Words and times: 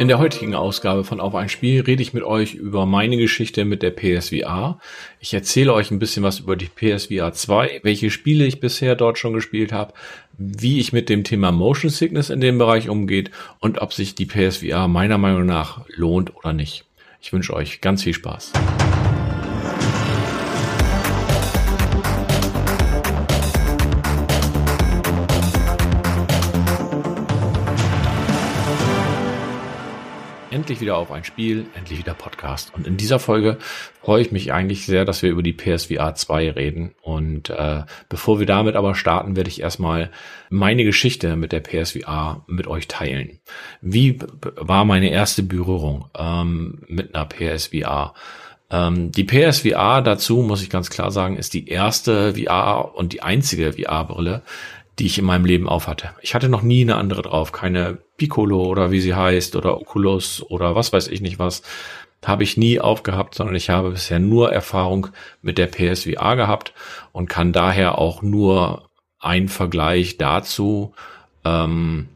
In 0.00 0.08
der 0.08 0.18
heutigen 0.18 0.54
Ausgabe 0.56 1.04
von 1.04 1.20
Auf 1.20 1.36
ein 1.36 1.48
Spiel 1.48 1.80
rede 1.80 2.02
ich 2.02 2.12
mit 2.12 2.24
euch 2.24 2.54
über 2.54 2.84
meine 2.84 3.16
Geschichte 3.16 3.64
mit 3.64 3.80
der 3.82 3.92
PSVR. 3.92 4.80
Ich 5.20 5.32
erzähle 5.32 5.72
euch 5.72 5.92
ein 5.92 6.00
bisschen 6.00 6.24
was 6.24 6.40
über 6.40 6.56
die 6.56 6.66
PSVR 6.68 7.32
2, 7.32 7.80
welche 7.84 8.10
Spiele 8.10 8.44
ich 8.44 8.58
bisher 8.58 8.96
dort 8.96 9.18
schon 9.18 9.32
gespielt 9.32 9.72
habe, 9.72 9.94
wie 10.36 10.80
ich 10.80 10.92
mit 10.92 11.08
dem 11.08 11.22
Thema 11.22 11.52
Motion 11.52 11.90
Sickness 11.90 12.28
in 12.28 12.40
dem 12.40 12.58
Bereich 12.58 12.88
umgeht 12.88 13.30
und 13.60 13.80
ob 13.80 13.92
sich 13.92 14.16
die 14.16 14.26
PSVR 14.26 14.88
meiner 14.88 15.16
Meinung 15.16 15.46
nach 15.46 15.86
lohnt 15.88 16.34
oder 16.36 16.52
nicht. 16.52 16.84
Ich 17.22 17.32
wünsche 17.32 17.54
euch 17.54 17.80
ganz 17.80 18.02
viel 18.02 18.14
Spaß. 18.14 18.52
Endlich 30.54 30.80
wieder 30.80 30.96
auf 30.96 31.10
ein 31.10 31.24
Spiel, 31.24 31.66
endlich 31.74 31.98
wieder 31.98 32.14
Podcast. 32.14 32.72
Und 32.74 32.86
in 32.86 32.96
dieser 32.96 33.18
Folge 33.18 33.58
freue 34.00 34.22
ich 34.22 34.30
mich 34.30 34.52
eigentlich 34.52 34.86
sehr, 34.86 35.04
dass 35.04 35.20
wir 35.20 35.30
über 35.30 35.42
die 35.42 35.52
PSVR 35.52 36.14
2 36.14 36.52
reden. 36.52 36.94
Und 37.02 37.50
äh, 37.50 37.82
bevor 38.08 38.38
wir 38.38 38.46
damit 38.46 38.76
aber 38.76 38.94
starten, 38.94 39.34
werde 39.34 39.50
ich 39.50 39.60
erstmal 39.60 40.10
meine 40.50 40.84
Geschichte 40.84 41.34
mit 41.34 41.50
der 41.50 41.60
PSVR 41.60 42.44
mit 42.46 42.68
euch 42.68 42.86
teilen. 42.86 43.40
Wie 43.80 44.20
war 44.40 44.84
meine 44.84 45.10
erste 45.10 45.42
Berührung 45.42 46.08
ähm, 46.16 46.82
mit 46.86 47.14
einer 47.14 47.26
PSVR? 47.26 48.14
Ähm, 48.70 49.10
die 49.10 49.24
PSVR 49.24 50.02
dazu, 50.02 50.36
muss 50.36 50.62
ich 50.62 50.70
ganz 50.70 50.88
klar 50.88 51.10
sagen, 51.10 51.36
ist 51.36 51.52
die 51.52 51.68
erste 51.68 52.36
VR 52.36 52.94
und 52.94 53.12
die 53.12 53.22
einzige 53.22 53.72
VR-Brille, 53.72 54.42
die 54.98 55.06
ich 55.06 55.18
in 55.18 55.24
meinem 55.24 55.44
Leben 55.44 55.68
aufhatte. 55.68 56.10
Ich 56.20 56.34
hatte 56.34 56.48
noch 56.48 56.62
nie 56.62 56.82
eine 56.82 56.96
andere 56.96 57.22
drauf, 57.22 57.52
keine 57.52 57.98
Piccolo 58.16 58.64
oder 58.64 58.90
wie 58.90 59.00
sie 59.00 59.14
heißt 59.14 59.56
oder 59.56 59.80
Oculus 59.80 60.42
oder 60.42 60.74
was 60.76 60.92
weiß 60.92 61.08
ich 61.08 61.20
nicht 61.20 61.38
was, 61.38 61.62
habe 62.24 62.42
ich 62.42 62.56
nie 62.56 62.80
aufgehabt, 62.80 63.34
sondern 63.34 63.56
ich 63.56 63.70
habe 63.70 63.90
bisher 63.90 64.18
nur 64.18 64.52
Erfahrung 64.52 65.08
mit 65.42 65.58
der 65.58 65.66
PSVR 65.66 66.36
gehabt 66.36 66.72
und 67.12 67.28
kann 67.28 67.52
daher 67.52 67.98
auch 67.98 68.22
nur 68.22 68.88
einen 69.18 69.48
Vergleich 69.48 70.16
dazu 70.16 70.94
ähm, 71.44 72.08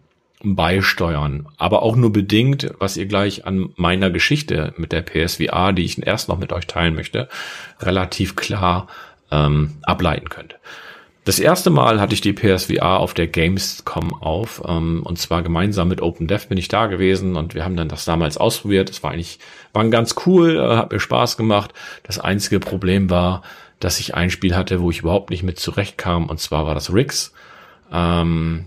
beisteuern, 0.43 1.49
aber 1.57 1.83
auch 1.83 1.97
nur 1.97 2.13
bedingt, 2.13 2.73
was 2.79 2.97
ihr 2.97 3.07
gleich 3.07 3.45
an 3.45 3.71
meiner 3.77 4.11
Geschichte 4.11 4.73
mit 4.77 4.93
der 4.93 5.03
PSVR, 5.03 5.73
die 5.73 5.85
ich 5.85 6.07
erst 6.07 6.29
noch 6.29 6.39
mit 6.39 6.53
euch 6.53 6.67
teilen 6.67 6.95
möchte, 6.95 7.29
relativ 7.81 8.37
klar 8.37 8.87
ähm, 9.31 9.77
ableiten 9.83 10.29
könnt. 10.29 10.59
Das 11.29 11.39
erste 11.39 11.69
Mal 11.69 12.01
hatte 12.01 12.15
ich 12.15 12.23
die 12.23 12.33
PSVR 12.33 13.01
auf 13.01 13.13
der 13.13 13.27
Gamescom 13.27 14.15
auf 14.15 14.63
ähm, 14.67 15.03
und 15.05 15.19
zwar 15.19 15.43
gemeinsam 15.43 15.89
mit 15.89 16.01
OpenDev 16.01 16.49
bin 16.49 16.57
ich 16.57 16.69
da 16.69 16.87
gewesen 16.87 17.37
und 17.37 17.55
wir 17.55 17.67
haben 17.67 17.77
dann 17.77 17.91
das 17.91 18.07
damals 18.07 18.39
ausprobiert. 18.39 18.89
Es 18.89 19.03
war 19.03 19.11
eigentlich 19.11 19.39
war 19.75 19.87
ganz 19.91 20.15
cool, 20.25 20.57
äh, 20.57 20.77
hat 20.77 20.91
mir 20.91 21.01
Spaß 21.01 21.37
gemacht. 21.37 21.75
Das 22.03 22.19
einzige 22.19 22.61
Problem 22.61 23.11
war, 23.11 23.43
dass 23.79 24.01
ich 24.01 24.15
ein 24.15 24.31
Spiel 24.31 24.57
hatte, 24.57 24.81
wo 24.81 24.91
ich 24.91 25.01
überhaupt 25.01 25.29
nicht 25.29 25.43
mit 25.43 25.61
zurechtkam 25.61 26.31
und 26.31 26.41
zwar 26.41 26.65
war 26.65 26.75
das 26.75 26.95
Riggs. 26.95 27.35
Ähm, 27.93 28.65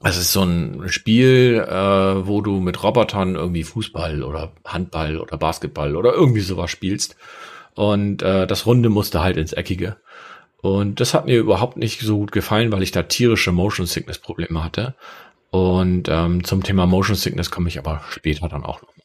es 0.00 0.18
ist 0.18 0.32
so 0.32 0.44
ein 0.44 0.84
Spiel, 0.90 1.66
äh, 1.68 2.28
wo 2.28 2.42
du 2.42 2.60
mit 2.60 2.80
Robotern 2.80 3.34
irgendwie 3.34 3.64
Fußball 3.64 4.22
oder 4.22 4.52
Handball 4.64 5.18
oder 5.18 5.36
Basketball 5.36 5.96
oder 5.96 6.12
irgendwie 6.12 6.42
sowas 6.42 6.70
spielst. 6.70 7.16
Und 7.74 8.22
äh, 8.22 8.46
das 8.46 8.66
Runde 8.66 8.88
musste 8.88 9.20
halt 9.20 9.36
ins 9.36 9.52
Eckige. 9.52 9.96
Und 10.60 11.00
das 11.00 11.14
hat 11.14 11.26
mir 11.26 11.38
überhaupt 11.38 11.76
nicht 11.76 12.00
so 12.00 12.18
gut 12.18 12.32
gefallen, 12.32 12.72
weil 12.72 12.82
ich 12.82 12.90
da 12.90 13.04
tierische 13.04 13.52
Motion 13.52 13.86
Sickness 13.86 14.18
Probleme 14.18 14.62
hatte. 14.64 14.94
Und 15.50 16.08
ähm, 16.08 16.44
zum 16.44 16.62
Thema 16.62 16.86
Motion 16.86 17.16
Sickness 17.16 17.50
komme 17.50 17.68
ich 17.68 17.78
aber 17.78 18.02
später 18.10 18.48
dann 18.48 18.64
auch 18.64 18.82
nochmal. 18.82 18.98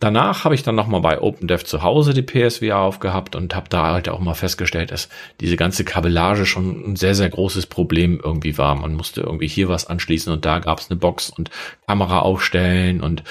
Danach 0.00 0.44
habe 0.44 0.54
ich 0.54 0.62
dann 0.62 0.74
nochmal 0.74 1.02
bei 1.02 1.20
OpenDev 1.20 1.62
zu 1.62 1.82
Hause 1.82 2.14
die 2.14 2.22
PSVR 2.22 2.78
aufgehabt 2.78 3.36
und 3.36 3.54
habe 3.54 3.68
da 3.68 3.92
halt 3.92 4.08
auch 4.08 4.18
mal 4.18 4.32
festgestellt, 4.32 4.92
dass 4.92 5.10
diese 5.40 5.56
ganze 5.56 5.84
Kabellage 5.84 6.46
schon 6.46 6.92
ein 6.92 6.96
sehr, 6.96 7.14
sehr 7.14 7.28
großes 7.28 7.66
Problem 7.66 8.18
irgendwie 8.24 8.56
war. 8.56 8.74
Man 8.76 8.94
musste 8.94 9.20
irgendwie 9.20 9.46
hier 9.46 9.68
was 9.68 9.86
anschließen 9.88 10.32
und 10.32 10.46
da 10.46 10.58
gab 10.58 10.80
es 10.80 10.90
eine 10.90 10.98
Box 10.98 11.28
und 11.28 11.50
Kamera 11.86 12.20
aufstellen 12.20 13.02
und 13.02 13.24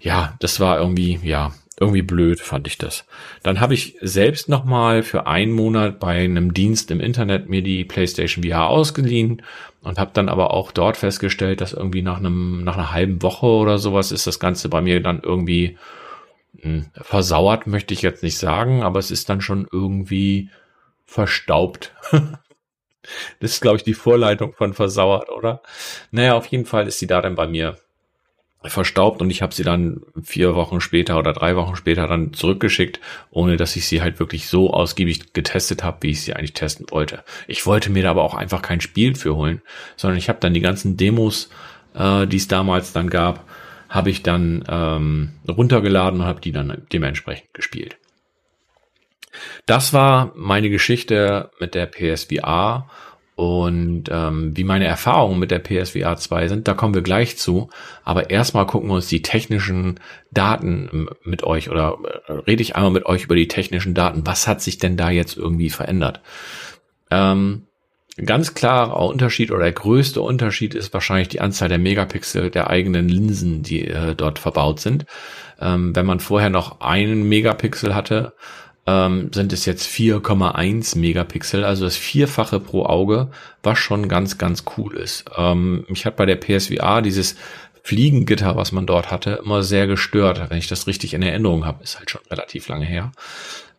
ja, 0.00 0.34
das 0.40 0.58
war 0.58 0.78
irgendwie, 0.78 1.20
ja, 1.22 1.52
irgendwie 1.78 2.02
blöd 2.02 2.40
fand 2.40 2.66
ich 2.66 2.78
das. 2.78 3.04
Dann 3.42 3.60
habe 3.60 3.74
ich 3.74 3.96
selbst 4.00 4.48
noch 4.48 4.64
mal 4.64 5.02
für 5.02 5.26
einen 5.26 5.52
Monat 5.52 6.00
bei 6.00 6.24
einem 6.24 6.54
Dienst 6.54 6.90
im 6.90 7.00
Internet 7.00 7.48
mir 7.48 7.62
die 7.62 7.84
PlayStation 7.84 8.44
VR 8.44 8.68
ausgeliehen 8.68 9.42
und 9.82 9.98
habe 9.98 10.10
dann 10.14 10.28
aber 10.30 10.54
auch 10.54 10.72
dort 10.72 10.96
festgestellt, 10.96 11.60
dass 11.60 11.74
irgendwie 11.74 12.02
nach 12.02 12.16
einem 12.16 12.64
nach 12.64 12.76
einer 12.76 12.92
halben 12.92 13.20
Woche 13.22 13.46
oder 13.46 13.78
sowas 13.78 14.10
ist 14.10 14.26
das 14.26 14.40
Ganze 14.40 14.70
bei 14.70 14.80
mir 14.80 15.02
dann 15.02 15.20
irgendwie 15.22 15.76
mh, 16.54 16.62
hm, 16.62 16.86
versauert, 16.94 17.66
möchte 17.66 17.92
ich 17.92 18.00
jetzt 18.02 18.22
nicht 18.22 18.38
sagen, 18.38 18.82
aber 18.82 18.98
es 18.98 19.10
ist 19.10 19.28
dann 19.28 19.42
schon 19.42 19.68
irgendwie 19.70 20.48
verstaubt. 21.04 21.94
das 22.10 23.52
ist, 23.52 23.60
glaube 23.60 23.76
ich, 23.76 23.84
die 23.84 23.94
Vorleitung 23.94 24.54
von 24.54 24.72
versauert, 24.72 25.30
oder? 25.30 25.62
Naja, 26.10 26.36
auf 26.36 26.46
jeden 26.46 26.64
Fall 26.64 26.88
ist 26.88 26.98
sie 26.98 27.06
da 27.06 27.20
dann 27.20 27.34
bei 27.34 27.46
mir 27.46 27.76
verstaubt 28.64 29.22
und 29.22 29.30
ich 29.30 29.42
habe 29.42 29.54
sie 29.54 29.62
dann 29.62 30.02
vier 30.22 30.54
Wochen 30.54 30.80
später 30.80 31.18
oder 31.18 31.32
drei 31.32 31.56
Wochen 31.56 31.76
später 31.76 32.06
dann 32.06 32.32
zurückgeschickt, 32.32 33.00
ohne 33.30 33.56
dass 33.56 33.76
ich 33.76 33.86
sie 33.86 34.02
halt 34.02 34.18
wirklich 34.18 34.48
so 34.48 34.72
ausgiebig 34.72 35.32
getestet 35.32 35.84
habe, 35.84 35.98
wie 36.00 36.10
ich 36.10 36.22
sie 36.22 36.34
eigentlich 36.34 36.54
testen 36.54 36.86
wollte. 36.90 37.22
Ich 37.46 37.66
wollte 37.66 37.90
mir 37.90 38.02
da 38.02 38.10
aber 38.10 38.24
auch 38.24 38.34
einfach 38.34 38.62
kein 38.62 38.80
Spiel 38.80 39.14
für 39.14 39.36
holen, 39.36 39.62
sondern 39.96 40.18
ich 40.18 40.28
habe 40.28 40.40
dann 40.40 40.54
die 40.54 40.60
ganzen 40.60 40.96
Demos, 40.96 41.48
äh, 41.94 42.26
die 42.26 42.38
es 42.38 42.48
damals 42.48 42.92
dann 42.92 43.08
gab, 43.08 43.44
habe 43.88 44.10
ich 44.10 44.22
dann 44.22 44.64
ähm, 44.68 45.32
runtergeladen 45.48 46.20
und 46.20 46.26
habe 46.26 46.40
die 46.40 46.52
dann 46.52 46.86
dementsprechend 46.92 47.54
gespielt. 47.54 47.98
Das 49.66 49.92
war 49.92 50.32
meine 50.34 50.70
Geschichte 50.70 51.50
mit 51.60 51.74
der 51.74 51.86
PSVR 51.86 52.88
und 53.36 54.04
ähm, 54.10 54.56
wie 54.56 54.64
meine 54.64 54.86
Erfahrungen 54.86 55.38
mit 55.38 55.50
der 55.50 55.58
PSVR 55.58 56.16
2 56.16 56.48
sind, 56.48 56.66
da 56.66 56.72
kommen 56.72 56.94
wir 56.94 57.02
gleich 57.02 57.36
zu. 57.36 57.68
Aber 58.02 58.30
erstmal 58.30 58.66
gucken 58.66 58.88
wir 58.88 58.94
uns 58.94 59.08
die 59.08 59.20
technischen 59.20 60.00
Daten 60.30 61.08
mit 61.22 61.44
euch 61.44 61.68
oder 61.68 61.98
äh, 62.28 62.32
rede 62.32 62.62
ich 62.62 62.76
einmal 62.76 62.92
mit 62.92 63.04
euch 63.04 63.24
über 63.24 63.36
die 63.36 63.46
technischen 63.46 63.92
Daten. 63.92 64.26
Was 64.26 64.48
hat 64.48 64.62
sich 64.62 64.78
denn 64.78 64.96
da 64.96 65.10
jetzt 65.10 65.36
irgendwie 65.36 65.68
verändert? 65.68 66.22
Ähm, 67.10 67.66
ganz 68.16 68.54
klarer 68.54 69.04
Unterschied 69.04 69.50
oder 69.50 69.64
der 69.64 69.72
größte 69.72 70.22
Unterschied 70.22 70.74
ist 70.74 70.94
wahrscheinlich 70.94 71.28
die 71.28 71.42
Anzahl 71.42 71.68
der 71.68 71.78
Megapixel 71.78 72.48
der 72.50 72.70
eigenen 72.70 73.10
Linsen, 73.10 73.62
die 73.62 73.86
äh, 73.86 74.14
dort 74.14 74.38
verbaut 74.38 74.80
sind. 74.80 75.04
Ähm, 75.60 75.94
wenn 75.94 76.06
man 76.06 76.20
vorher 76.20 76.48
noch 76.48 76.80
einen 76.80 77.28
Megapixel 77.28 77.94
hatte, 77.94 78.32
ähm, 78.86 79.30
sind 79.32 79.52
es 79.52 79.64
jetzt 79.66 79.88
4,1 79.88 80.96
Megapixel, 80.96 81.64
also 81.64 81.84
das 81.84 81.96
Vierfache 81.96 82.60
pro 82.60 82.86
Auge, 82.86 83.30
was 83.62 83.78
schon 83.78 84.08
ganz, 84.08 84.38
ganz 84.38 84.64
cool 84.76 84.96
ist. 84.96 85.24
Ähm, 85.36 85.84
mich 85.88 86.06
hat 86.06 86.16
bei 86.16 86.26
der 86.26 86.36
PSVR 86.36 87.02
dieses 87.02 87.36
Fliegengitter, 87.82 88.56
was 88.56 88.72
man 88.72 88.86
dort 88.86 89.10
hatte, 89.10 89.40
immer 89.44 89.62
sehr 89.62 89.86
gestört, 89.86 90.50
wenn 90.50 90.58
ich 90.58 90.68
das 90.68 90.86
richtig 90.86 91.14
in 91.14 91.22
Erinnerung 91.22 91.64
habe. 91.64 91.82
Ist 91.82 91.98
halt 91.98 92.10
schon 92.10 92.20
relativ 92.30 92.68
lange 92.68 92.84
her. 92.84 93.12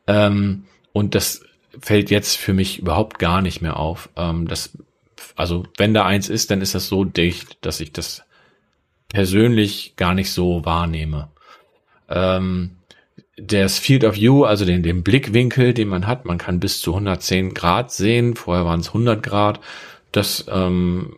Ähm, 0.07 0.65
und 0.93 1.15
das 1.15 1.41
fällt 1.79 2.09
jetzt 2.09 2.37
für 2.37 2.53
mich 2.53 2.79
überhaupt 2.79 3.19
gar 3.19 3.41
nicht 3.41 3.61
mehr 3.61 3.77
auf. 3.77 4.09
Ähm, 4.15 4.47
das, 4.47 4.77
also 5.35 5.63
wenn 5.77 5.93
da 5.93 6.05
eins 6.05 6.29
ist, 6.29 6.51
dann 6.51 6.61
ist 6.61 6.75
das 6.75 6.87
so 6.87 7.03
dicht, 7.03 7.57
dass 7.61 7.79
ich 7.79 7.93
das 7.93 8.23
persönlich 9.09 9.95
gar 9.95 10.13
nicht 10.13 10.31
so 10.31 10.65
wahrnehme. 10.65 11.29
Ähm, 12.09 12.77
das 13.37 13.77
Field 13.77 14.03
of 14.03 14.15
View, 14.15 14.43
also 14.43 14.65
den, 14.65 14.83
den 14.83 15.03
Blickwinkel, 15.03 15.73
den 15.73 15.87
man 15.87 16.07
hat, 16.07 16.25
man 16.25 16.39
kann 16.39 16.59
bis 16.59 16.81
zu 16.81 16.93
110 16.93 17.53
Grad 17.53 17.91
sehen, 17.91 18.35
vorher 18.35 18.65
waren 18.65 18.79
es 18.79 18.87
100 18.87 19.21
Grad. 19.21 19.59
Das 20.11 20.45
ähm, 20.49 21.17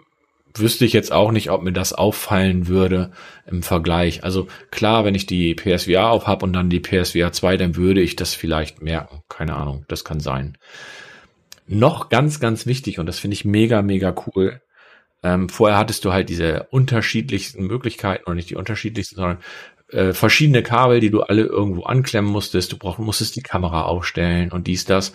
wüsste 0.54 0.84
ich 0.84 0.92
jetzt 0.92 1.14
auch 1.14 1.32
nicht, 1.32 1.50
ob 1.50 1.64
mir 1.64 1.72
das 1.72 1.94
auffallen 1.94 2.68
würde 2.68 3.12
im 3.48 3.64
Vergleich. 3.64 4.24
Also 4.24 4.48
klar, 4.70 5.06
wenn 5.06 5.16
ich 5.16 5.26
die 5.26 5.56
PSVR 5.56 6.10
auf 6.10 6.28
habe 6.28 6.46
und 6.46 6.54
dann 6.54 6.70
die 6.70 6.82
PSVR 6.82 7.32
2, 7.32 7.56
dann 7.56 7.76
würde 7.78 8.02
ich 8.02 8.18
das 8.18 8.34
vielleicht 8.36 8.82
merken. 8.82 9.22
Keine 9.30 9.56
Ahnung, 9.56 9.86
das 9.88 10.04
kann 10.04 10.20
sein. 10.20 10.58
Noch 11.68 12.10
ganz, 12.10 12.40
ganz 12.40 12.66
wichtig, 12.66 13.00
und 13.00 13.06
das 13.06 13.20
finde 13.20 13.36
ich 13.36 13.46
mega, 13.46 13.82
mega 13.82 14.14
cool. 14.28 14.62
Ähm, 15.22 15.50
vorher 15.50 15.78
hattest 15.78 16.04
du 16.04 16.12
halt 16.12 16.30
diese 16.30 16.64
unterschiedlichsten 16.72 17.66
Möglichkeiten, 17.68 18.24
oder 18.26 18.36
nicht 18.36 18.50
die 18.50 18.56
unterschiedlichsten, 18.56 19.18
sondern 19.18 19.38
äh, 19.92 20.14
verschiedene 20.14 20.64
Kabel, 20.64 21.00
die 21.00 21.10
du 21.10 21.22
alle 21.22 21.44
irgendwo 21.44 21.84
anklemmen 21.84 22.32
musstest. 22.32 22.72
Du 22.72 22.78
brauch, 22.78 22.98
musstest 22.98 23.36
die 23.36 23.42
Kamera 23.42 23.84
aufstellen 23.84 24.52
und 24.52 24.68
dies, 24.68 24.86
das. 24.86 25.14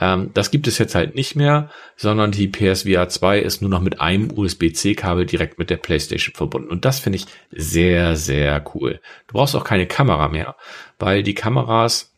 Ähm, 0.00 0.30
das 0.34 0.50
gibt 0.50 0.66
es 0.66 0.78
jetzt 0.78 0.94
halt 0.94 1.14
nicht 1.14 1.34
mehr, 1.34 1.70
sondern 1.96 2.30
die 2.30 2.48
PSVR 2.48 3.08
2 3.08 3.40
ist 3.40 3.62
nur 3.62 3.70
noch 3.70 3.80
mit 3.80 4.00
einem 4.00 4.30
USB-C-Kabel 4.30 5.26
direkt 5.26 5.58
mit 5.58 5.70
der 5.70 5.76
PlayStation 5.76 6.34
verbunden. 6.34 6.70
Und 6.70 6.84
das 6.84 7.00
finde 7.00 7.16
ich 7.16 7.26
sehr, 7.50 8.16
sehr 8.16 8.64
cool. 8.74 9.00
Du 9.26 9.34
brauchst 9.34 9.56
auch 9.56 9.64
keine 9.64 9.86
Kamera 9.86 10.28
mehr, 10.28 10.56
weil 10.98 11.22
die 11.22 11.34
Kameras 11.34 12.12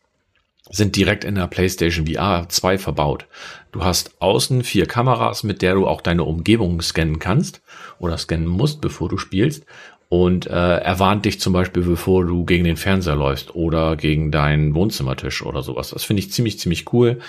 sind 0.69 0.95
direkt 0.95 1.23
in 1.23 1.35
der 1.35 1.47
PlayStation 1.47 2.07
VR 2.07 2.49
2 2.49 2.77
verbaut. 2.77 3.27
Du 3.71 3.83
hast 3.83 4.21
außen 4.21 4.63
vier 4.63 4.87
Kameras, 4.87 5.43
mit 5.43 5.61
der 5.61 5.75
du 5.75 5.85
auch 5.87 6.01
deine 6.01 6.23
Umgebung 6.23 6.81
scannen 6.81 7.19
kannst 7.19 7.61
oder 7.99 8.17
scannen 8.17 8.47
musst, 8.47 8.81
bevor 8.81 9.09
du 9.09 9.17
spielst. 9.17 9.65
Und 10.09 10.47
äh, 10.47 10.77
er 10.77 10.99
warnt 10.99 11.25
dich 11.25 11.39
zum 11.39 11.53
Beispiel, 11.53 11.83
bevor 11.83 12.25
du 12.25 12.45
gegen 12.45 12.63
den 12.63 12.77
Fernseher 12.77 13.15
läufst 13.15 13.55
oder 13.55 13.95
gegen 13.95 14.31
deinen 14.31 14.75
Wohnzimmertisch 14.75 15.43
oder 15.43 15.63
sowas. 15.63 15.89
Das 15.89 16.03
finde 16.03 16.21
ich 16.21 16.31
ziemlich, 16.31 16.59
ziemlich 16.59 16.93
cool. 16.93 17.19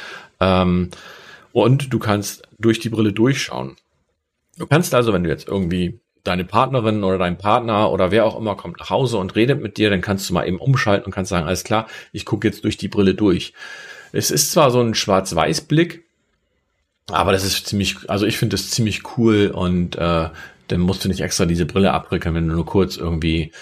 Ähm, 0.40 0.90
und 1.52 1.92
du 1.92 1.98
kannst 1.98 2.46
durch 2.58 2.78
die 2.78 2.90
Brille 2.90 3.12
durchschauen. 3.12 3.76
Du 4.58 4.66
kannst 4.66 4.94
also, 4.94 5.12
wenn 5.12 5.24
du 5.24 5.30
jetzt 5.30 5.48
irgendwie 5.48 6.00
deine 6.22 6.44
Partnerin 6.44 7.04
oder 7.04 7.18
dein 7.18 7.38
Partner 7.38 7.90
oder 7.90 8.10
wer 8.10 8.26
auch 8.26 8.38
immer 8.38 8.56
kommt 8.56 8.78
nach 8.80 8.90
Hause 8.90 9.18
und 9.18 9.36
redet 9.36 9.62
mit 9.62 9.76
dir, 9.76 9.90
dann 9.90 10.00
kannst 10.00 10.28
du 10.28 10.34
mal 10.34 10.46
eben 10.46 10.58
umschalten 10.58 11.06
und 11.06 11.12
kannst 11.12 11.30
sagen, 11.30 11.46
alles 11.46 11.64
klar, 11.64 11.86
ich 12.12 12.24
gucke 12.24 12.46
jetzt 12.46 12.64
durch 12.64 12.76
die 12.76 12.88
Brille 12.88 13.14
durch. 13.14 13.52
Es 14.12 14.30
ist 14.30 14.52
zwar 14.52 14.70
so 14.70 14.80
ein 14.80 14.94
Schwarz-Weiß-Blick, 14.94 16.04
aber 17.10 17.32
das 17.32 17.44
ist 17.44 17.66
ziemlich, 17.66 17.96
also 18.08 18.26
ich 18.26 18.36
finde 18.38 18.54
das 18.54 18.70
ziemlich 18.70 19.16
cool 19.16 19.52
und 19.54 19.96
äh, 19.96 20.28
dann 20.68 20.80
musst 20.80 21.04
du 21.04 21.08
nicht 21.08 21.20
extra 21.20 21.46
diese 21.46 21.66
Brille 21.66 21.92
abrücken, 21.92 22.34
wenn 22.34 22.48
du 22.48 22.54
nur 22.54 22.66
kurz 22.66 22.96
irgendwie, 22.96 23.52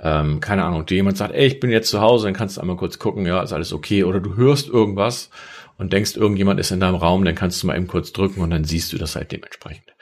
ähm, 0.00 0.40
keine 0.40 0.64
Ahnung, 0.64 0.86
dir 0.86 0.96
jemand 0.96 1.16
sagt, 1.16 1.34
ey, 1.34 1.46
ich 1.46 1.60
bin 1.60 1.70
jetzt 1.70 1.90
zu 1.90 2.00
Hause, 2.00 2.26
dann 2.26 2.34
kannst 2.34 2.56
du 2.56 2.60
einmal 2.60 2.76
kurz 2.76 2.98
gucken, 2.98 3.26
ja, 3.26 3.42
ist 3.42 3.52
alles 3.52 3.72
okay. 3.72 4.04
Oder 4.04 4.20
du 4.20 4.36
hörst 4.36 4.68
irgendwas 4.68 5.30
und 5.78 5.92
denkst, 5.92 6.16
irgendjemand 6.16 6.60
ist 6.60 6.70
in 6.70 6.80
deinem 6.80 6.96
Raum, 6.96 7.24
dann 7.24 7.34
kannst 7.34 7.62
du 7.62 7.66
mal 7.66 7.76
eben 7.76 7.86
kurz 7.86 8.12
drücken 8.12 8.40
und 8.40 8.50
dann 8.50 8.64
siehst 8.64 8.92
du 8.92 8.98
das 8.98 9.16
halt 9.16 9.32
dementsprechend. 9.32 9.94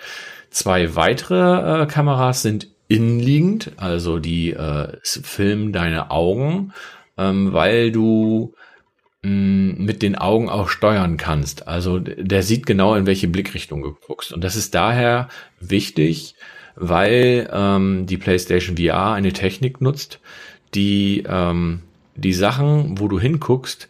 Zwei 0.51 0.97
weitere 0.97 1.83
äh, 1.83 1.87
Kameras 1.87 2.43
sind 2.43 2.69
innenliegend, 2.89 3.73
also 3.77 4.19
die 4.19 4.51
äh, 4.51 4.99
filmen 5.03 5.73
deine 5.73 6.11
Augen, 6.11 6.75
ähm, 7.17 7.53
weil 7.53 7.91
du 7.91 8.55
mit 9.23 10.03
den 10.03 10.17
Augen 10.17 10.49
auch 10.49 10.69
steuern 10.69 11.17
kannst. 11.17 11.69
Also 11.69 12.01
der 12.01 12.43
sieht 12.43 12.67
genau, 12.67 12.97
in 12.97 13.07
welche 13.07 13.29
Blickrichtung 13.29 13.83
du 13.83 13.95
guckst. 14.07 14.33
Und 14.33 14.43
das 14.43 14.57
ist 14.57 14.75
daher 14.75 15.29
wichtig, 15.61 16.35
weil 16.75 17.49
ähm, 17.53 18.07
die 18.07 18.17
PlayStation 18.17 18.77
VR 18.77 19.13
eine 19.13 19.33
Technik 19.33 19.81
nutzt, 19.81 20.19
die 20.75 21.23
ähm, 21.29 21.83
die 22.15 22.33
Sachen, 22.33 22.99
wo 22.99 23.09
du 23.09 23.21
hinguckst, 23.21 23.89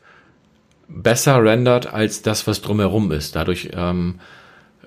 besser 0.89 1.43
rendert 1.43 1.87
als 1.87 2.23
das, 2.23 2.47
was 2.47 2.61
drumherum 2.61 3.11
ist. 3.11 3.35
Dadurch 3.35 3.71
ähm, 3.73 4.21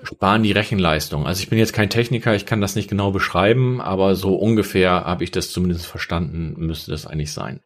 sparen 0.02 0.42
die 0.42 0.52
Rechenleistung. 0.52 1.26
Also 1.26 1.42
ich 1.42 1.50
bin 1.50 1.58
jetzt 1.58 1.72
kein 1.72 1.90
Techniker, 1.90 2.34
ich 2.34 2.46
kann 2.46 2.60
das 2.60 2.76
nicht 2.76 2.88
genau 2.88 3.10
beschreiben, 3.10 3.80
aber 3.80 4.14
so 4.14 4.36
ungefähr 4.36 5.04
habe 5.04 5.24
ich 5.24 5.32
das 5.32 5.50
zumindest 5.50 5.86
verstanden, 5.86 6.54
müsste 6.56 6.92
das 6.92 7.06
eigentlich 7.06 7.32
sein. 7.32 7.60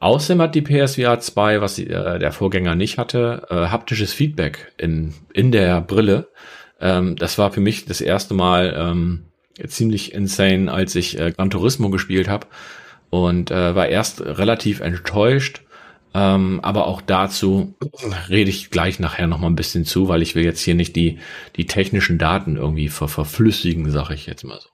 Außerdem 0.00 0.42
hat 0.42 0.54
die 0.54 0.62
PSVR 0.62 1.18
2, 1.18 1.60
was 1.60 1.78
äh, 1.78 2.18
der 2.18 2.32
Vorgänger 2.32 2.74
nicht 2.74 2.98
hatte, 2.98 3.46
äh, 3.50 3.54
haptisches 3.54 4.12
Feedback 4.12 4.72
in, 4.76 5.14
in 5.32 5.50
der 5.50 5.80
Brille. 5.80 6.28
Ähm, 6.80 7.16
das 7.16 7.38
war 7.38 7.50
für 7.50 7.60
mich 7.60 7.84
das 7.84 8.00
erste 8.00 8.34
Mal 8.34 8.74
ähm, 8.76 9.24
ziemlich 9.66 10.14
insane, 10.14 10.72
als 10.72 10.94
ich 10.94 11.18
äh, 11.18 11.32
Gran 11.32 11.50
Turismo 11.50 11.90
gespielt 11.90 12.28
habe 12.28 12.46
und 13.10 13.50
äh, 13.50 13.74
war 13.74 13.88
erst 13.88 14.20
relativ 14.20 14.80
enttäuscht. 14.80 15.62
Ähm, 16.14 16.60
aber 16.62 16.86
auch 16.86 17.02
dazu 17.02 17.74
rede 18.30 18.50
ich 18.50 18.70
gleich 18.70 18.98
nachher 18.98 19.26
noch 19.26 19.38
mal 19.38 19.48
ein 19.48 19.56
bisschen 19.56 19.84
zu, 19.84 20.08
weil 20.08 20.22
ich 20.22 20.34
will 20.34 20.44
jetzt 20.44 20.62
hier 20.62 20.74
nicht 20.74 20.96
die, 20.96 21.18
die 21.56 21.66
technischen 21.66 22.18
Daten 22.18 22.56
irgendwie 22.56 22.88
ver 22.88 23.08
verflüssigen, 23.08 23.90
sage 23.90 24.14
ich 24.14 24.26
jetzt 24.26 24.44
mal 24.44 24.58
so. 24.60 24.68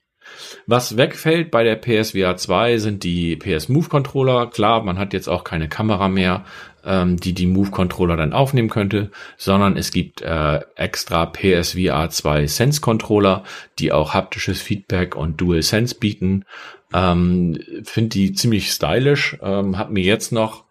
Was 0.66 0.96
wegfällt 0.96 1.50
bei 1.50 1.64
der 1.64 1.76
PSVR 1.76 2.36
2 2.36 2.78
sind 2.78 3.04
die 3.04 3.36
PS 3.36 3.68
Move 3.68 3.88
Controller. 3.88 4.46
Klar, 4.46 4.82
man 4.82 4.98
hat 4.98 5.12
jetzt 5.12 5.28
auch 5.28 5.44
keine 5.44 5.68
Kamera 5.68 6.08
mehr, 6.08 6.44
ähm, 6.84 7.18
die 7.18 7.32
die 7.32 7.46
Move 7.46 7.70
Controller 7.70 8.16
dann 8.16 8.32
aufnehmen 8.32 8.70
könnte, 8.70 9.10
sondern 9.36 9.76
es 9.76 9.90
gibt 9.92 10.22
äh, 10.22 10.60
extra 10.76 11.26
PSVR 11.26 12.10
2 12.10 12.46
Sense 12.46 12.80
Controller, 12.80 13.44
die 13.78 13.92
auch 13.92 14.14
haptisches 14.14 14.60
Feedback 14.60 15.16
und 15.16 15.40
Dual 15.40 15.62
Sense 15.62 15.94
bieten. 15.94 16.44
Ähm, 16.92 17.58
Finde 17.84 18.10
die 18.10 18.32
ziemlich 18.32 18.70
stylisch. 18.70 19.36
Ähm, 19.42 19.78
hab 19.78 19.90
mir 19.90 20.04
jetzt 20.04 20.32
noch 20.32 20.64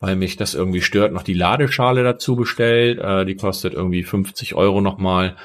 weil 0.00 0.16
mich 0.16 0.36
das 0.36 0.54
irgendwie 0.54 0.80
stört, 0.80 1.12
noch 1.12 1.22
die 1.24 1.34
Ladeschale 1.34 2.04
dazu 2.04 2.36
bestellt. 2.36 2.98
Äh, 2.98 3.24
die 3.24 3.34
kostet 3.34 3.74
irgendwie 3.74 4.04
50 4.04 4.54
Euro 4.54 4.80
nochmal. 4.80 5.36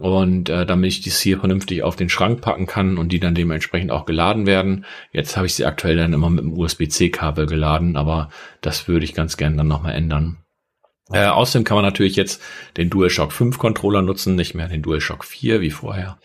Und 0.00 0.48
äh, 0.48 0.64
damit 0.64 0.88
ich 0.88 1.02
dies 1.02 1.20
hier 1.20 1.38
vernünftig 1.38 1.82
auf 1.82 1.94
den 1.94 2.08
Schrank 2.08 2.40
packen 2.40 2.66
kann 2.66 2.96
und 2.96 3.12
die 3.12 3.20
dann 3.20 3.34
dementsprechend 3.34 3.90
auch 3.90 4.06
geladen 4.06 4.46
werden. 4.46 4.86
Jetzt 5.12 5.36
habe 5.36 5.46
ich 5.46 5.54
sie 5.54 5.66
aktuell 5.66 5.96
dann 5.96 6.14
immer 6.14 6.30
mit 6.30 6.42
dem 6.42 6.58
USB-C-Kabel 6.58 7.44
geladen, 7.44 7.96
aber 7.98 8.30
das 8.62 8.88
würde 8.88 9.04
ich 9.04 9.12
ganz 9.12 9.36
gerne 9.36 9.58
dann 9.58 9.68
nochmal 9.68 9.94
ändern. 9.94 10.38
Äh, 11.12 11.26
außerdem 11.26 11.64
kann 11.64 11.74
man 11.74 11.84
natürlich 11.84 12.16
jetzt 12.16 12.40
den 12.78 12.88
DualShock 12.88 13.30
5 13.30 13.58
Controller 13.58 14.00
nutzen, 14.00 14.36
nicht 14.36 14.54
mehr 14.54 14.68
den 14.68 14.80
DualShock 14.80 15.22
4 15.22 15.60
wie 15.60 15.70
vorher. 15.70 16.18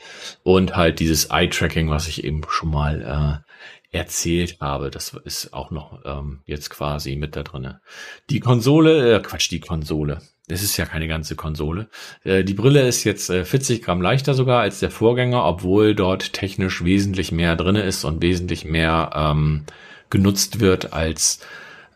Und 0.44 0.77
halt 0.77 1.01
dieses 1.01 1.31
Eye-Tracking, 1.31 1.89
was 1.89 2.07
ich 2.07 2.24
eben 2.24 2.44
schon 2.48 2.69
mal 2.69 3.44
äh, 3.44 3.98
erzählt 3.98 4.57
habe. 4.62 4.89
Das 4.89 5.18
ist 5.25 5.54
auch 5.54 5.72
noch 5.72 6.00
ähm, 6.06 6.44
jetzt 6.45 6.69
quasi 6.69 7.18
mit 7.18 7.36
da 7.36 7.44
drinne. 7.44 7.81
Die 8.30 8.39
Konsole, 8.39 9.16
äh, 9.16 9.19
Quatsch, 9.19 9.51
die 9.51 9.60
Konsole. 9.60 10.22
Es 10.47 10.62
ist 10.62 10.77
ja 10.77 10.86
keine 10.86 11.07
ganze 11.07 11.36
Konsole. 11.36 11.88
Äh, 12.24 12.44
die 12.44 12.53
Brille 12.53 12.88
ist 12.88 13.03
jetzt 13.03 13.31
40 13.31 13.80
äh, 13.80 13.81
Gramm 13.81 14.01
leichter 14.01 14.33
sogar 14.33 14.62
als 14.62 14.80
der 14.80 14.92
Vorgänger, 14.92 15.44
obwohl 15.45 15.95
dort 15.95 16.33
technisch 16.33 16.83
wesentlich 16.83 17.31
mehr 17.31 17.56
drinne 17.56 17.81
ist 17.81 18.03
und 18.03 18.21
wesentlich 18.21 18.65
mehr 18.65 19.12
ähm, 19.15 19.65
genutzt 20.09 20.59
wird 20.59 20.94
als 20.94 21.39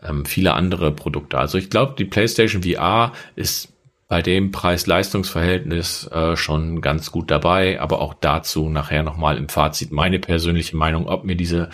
ähm, 0.03 0.25
viele 0.25 0.53
andere 0.53 0.91
Produkte. 0.91 1.37
Also 1.37 1.57
ich 1.57 1.69
glaube, 1.69 1.93
die 1.97 2.05
PlayStation 2.05 2.63
VR 2.63 3.13
ist 3.35 3.73
bei 4.07 4.23
dem 4.23 4.51
Preis-Leistungs-Verhältnis 4.51 6.07
äh, 6.07 6.35
schon 6.35 6.81
ganz 6.81 7.11
gut 7.11 7.29
dabei, 7.29 7.79
aber 7.79 8.01
auch 8.01 8.15
dazu 8.15 8.67
nachher 8.67 9.03
nochmal 9.03 9.37
im 9.37 9.49
Fazit 9.49 9.91
meine 9.91 10.17
persönliche 10.17 10.75
Meinung, 10.75 11.07
ob 11.07 11.23
mir 11.23 11.35
diese 11.35 11.69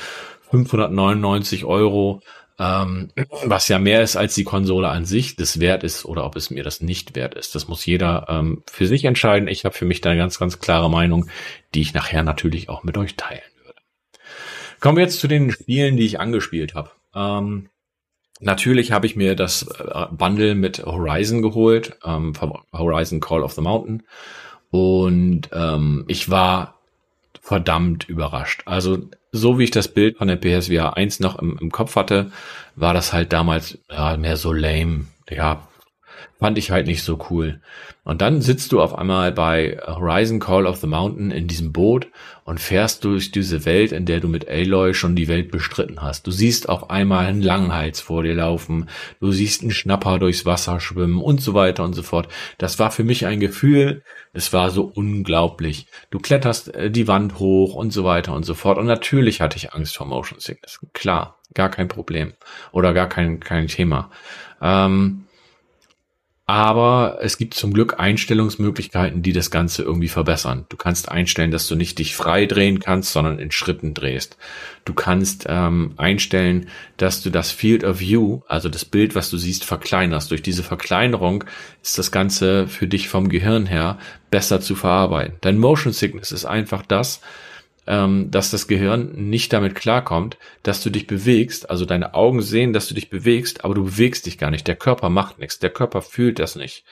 599 0.51 1.63
Euro 1.63 2.21
ähm, 2.57 3.11
was 3.43 3.67
ja 3.67 3.79
mehr 3.79 4.01
ist 4.01 4.15
als 4.15 4.33
die 4.35 4.45
Konsole 4.45 4.87
an 4.87 5.05
sich, 5.05 5.35
das 5.35 5.59
wert 5.59 5.83
ist 5.83 6.05
oder 6.05 6.25
ob 6.25 6.35
es 6.35 6.49
mir 6.49 6.63
das 6.63 6.81
nicht 6.81 7.15
wert 7.15 7.35
ist. 7.35 7.53
Das 7.53 7.67
muss 7.67 7.85
jeder 7.85 8.27
ähm, 8.29 8.63
für 8.67 8.87
sich 8.87 9.03
entscheiden. 9.05 9.49
Ich 9.49 9.65
habe 9.65 9.75
für 9.75 9.85
mich 9.85 10.01
da 10.01 10.11
eine 10.11 10.19
ganz, 10.19 10.39
ganz 10.39 10.59
klare 10.59 10.89
Meinung, 10.89 11.29
die 11.73 11.81
ich 11.81 11.93
nachher 11.93 12.23
natürlich 12.23 12.69
auch 12.69 12.83
mit 12.83 12.97
euch 12.97 13.15
teilen 13.15 13.41
würde. 13.63 13.81
Kommen 14.79 14.97
wir 14.97 15.03
jetzt 15.03 15.19
zu 15.19 15.27
den 15.27 15.51
Spielen, 15.51 15.97
die 15.97 16.05
ich 16.05 16.19
angespielt 16.19 16.75
habe. 16.75 16.91
Ähm, 17.13 17.69
natürlich 18.39 18.93
habe 18.93 19.05
ich 19.05 19.17
mir 19.17 19.35
das 19.35 19.63
äh, 19.63 20.05
Bundle 20.11 20.55
mit 20.55 20.85
Horizon 20.85 21.41
geholt, 21.41 21.97
ähm, 22.05 22.33
Horizon 22.71 23.19
Call 23.19 23.43
of 23.43 23.53
the 23.53 23.61
Mountain. 23.61 24.03
Und 24.71 25.49
ähm, 25.53 26.05
ich 26.07 26.29
war 26.29 26.74
verdammt 27.41 28.07
überrascht. 28.07 28.63
Also 28.65 29.09
so 29.31 29.59
wie 29.59 29.65
ich 29.65 29.71
das 29.71 29.87
Bild 29.87 30.17
von 30.17 30.27
der 30.27 30.37
PSVR 30.37 30.97
1 30.97 31.19
noch 31.19 31.39
im, 31.39 31.57
im 31.59 31.71
Kopf 31.71 31.95
hatte, 31.95 32.31
war 32.75 32.93
das 32.93 33.13
halt 33.13 33.33
damals 33.33 33.77
ja, 33.89 34.17
mehr 34.17 34.37
so 34.37 34.53
lame. 34.53 35.05
Ja, 35.29 35.67
fand 36.39 36.57
ich 36.57 36.71
halt 36.71 36.87
nicht 36.87 37.03
so 37.03 37.19
cool. 37.29 37.59
Und 38.03 38.21
dann 38.21 38.41
sitzt 38.41 38.71
du 38.71 38.81
auf 38.81 38.93
einmal 38.93 39.31
bei 39.31 39.79
Horizon 39.85 40.39
Call 40.39 40.67
of 40.67 40.77
the 40.77 40.87
Mountain 40.87 41.31
in 41.31 41.47
diesem 41.47 41.71
Boot 41.71 42.07
und 42.43 42.59
fährst 42.59 43.03
durch 43.03 43.31
diese 43.31 43.65
Welt, 43.65 43.91
in 43.91 44.05
der 44.05 44.19
du 44.19 44.27
mit 44.27 44.47
Aloy 44.47 44.93
schon 44.93 45.15
die 45.15 45.27
Welt 45.27 45.49
bestritten 45.49 46.01
hast. 46.01 46.27
Du 46.27 46.31
siehst 46.31 46.69
auf 46.69 46.91
einmal 46.91 47.25
einen 47.25 47.41
Langhals 47.41 48.01
vor 48.01 48.21
dir 48.21 48.35
laufen, 48.35 48.89
du 49.19 49.31
siehst 49.31 49.61
einen 49.61 49.71
Schnapper 49.71 50.19
durchs 50.19 50.45
Wasser 50.45 50.79
schwimmen 50.79 51.19
und 51.19 51.41
so 51.41 51.53
weiter 51.55 51.83
und 51.83 51.93
so 51.93 52.03
fort. 52.03 52.27
Das 52.57 52.77
war 52.77 52.91
für 52.91 53.03
mich 53.03 53.25
ein 53.25 53.39
Gefühl, 53.39 54.03
es 54.33 54.53
war 54.53 54.69
so 54.69 54.83
unglaublich. 54.83 55.87
Du 56.11 56.19
kletterst 56.19 56.75
äh, 56.75 56.91
die 56.91 57.07
Wand 57.07 57.39
hoch 57.39 57.73
und 57.73 57.91
so 57.91 58.03
weiter 58.03 58.33
und 58.33 58.43
so 58.43 58.53
fort. 58.53 58.77
Und 58.77 58.85
natürlich 58.85 59.41
hatte 59.41 59.57
ich 59.57 59.73
Angst 59.73 59.97
vor 59.97 60.05
Motion 60.05 60.39
Sickness. 60.39 60.79
Klar, 60.93 61.39
gar 61.53 61.69
kein 61.69 61.87
Problem. 61.87 62.33
Oder 62.71 62.93
gar 62.93 63.09
kein, 63.09 63.39
kein 63.39 63.67
Thema. 63.67 64.11
Ähm, 64.61 65.24
aber 66.47 67.17
es 67.21 67.39
gibt 67.39 67.55
zum 67.55 67.73
Glück 67.73 67.99
Einstellungsmöglichkeiten, 67.99 69.23
die 69.23 69.33
das 69.33 69.49
Ganze 69.49 69.81
irgendwie 69.81 70.09
verbessern. 70.09 70.65
Du 70.69 70.77
kannst 70.77 71.09
einstellen, 71.09 71.49
dass 71.49 71.67
du 71.67 71.75
nicht 71.75 71.97
dich 71.97 72.15
frei 72.15 72.45
drehen 72.45 72.79
kannst, 72.79 73.13
sondern 73.13 73.39
in 73.39 73.49
Schritten 73.49 73.95
drehst. 73.95 74.37
Du 74.85 74.93
kannst 74.93 75.47
ähm, 75.49 75.93
einstellen, 75.97 76.67
dass 76.97 77.23
du 77.23 77.31
das 77.31 77.51
Field 77.51 77.83
of 77.83 77.99
View, 77.99 78.41
also 78.47 78.69
das 78.69 78.85
Bild, 78.85 79.15
was 79.15 79.31
du 79.31 79.37
siehst, 79.37 79.65
verkleinerst. 79.65 80.29
Durch 80.29 80.43
diese 80.43 80.61
Verkleinerung 80.61 81.45
ist 81.81 81.97
das 81.97 82.11
Ganze 82.11 82.67
für 82.67 82.85
dich 82.85 83.09
vom 83.09 83.27
Gehirn 83.29 83.65
her 83.65 83.97
besser 84.29 84.61
zu 84.61 84.75
verarbeiten. 84.75 85.37
Dein 85.41 85.57
Motion 85.57 85.93
Sickness 85.93 86.31
ist 86.31 86.45
einfach 86.45 86.83
das, 86.85 87.21
ähm, 87.87 88.31
dass 88.31 88.51
das 88.51 88.67
Gehirn 88.67 89.11
nicht 89.29 89.53
damit 89.53 89.75
klarkommt, 89.75 90.37
dass 90.63 90.81
du 90.81 90.89
dich 90.89 91.07
bewegst. 91.07 91.69
Also 91.69 91.85
deine 91.85 92.13
Augen 92.13 92.41
sehen, 92.41 92.73
dass 92.73 92.87
du 92.87 92.93
dich 92.93 93.09
bewegst, 93.09 93.63
aber 93.63 93.75
du 93.75 93.83
bewegst 93.83 94.25
dich 94.25 94.37
gar 94.37 94.51
nicht. 94.51 94.67
Der 94.67 94.75
Körper 94.75 95.09
macht 95.09 95.39
nichts. 95.39 95.59
Der 95.59 95.69
Körper 95.69 96.01
fühlt 96.01 96.39
das 96.39 96.55
nicht. 96.55 96.83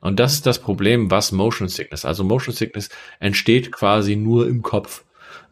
Und 0.00 0.20
das 0.20 0.34
ist 0.34 0.46
das 0.46 0.60
Problem, 0.60 1.10
was 1.10 1.32
Motion 1.32 1.68
Sickness. 1.68 2.04
Also 2.04 2.24
Motion 2.24 2.54
Sickness 2.54 2.88
entsteht 3.18 3.72
quasi 3.72 4.16
nur 4.16 4.48
im 4.48 4.62
Kopf. 4.62 5.04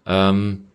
Ähm, 0.07 0.67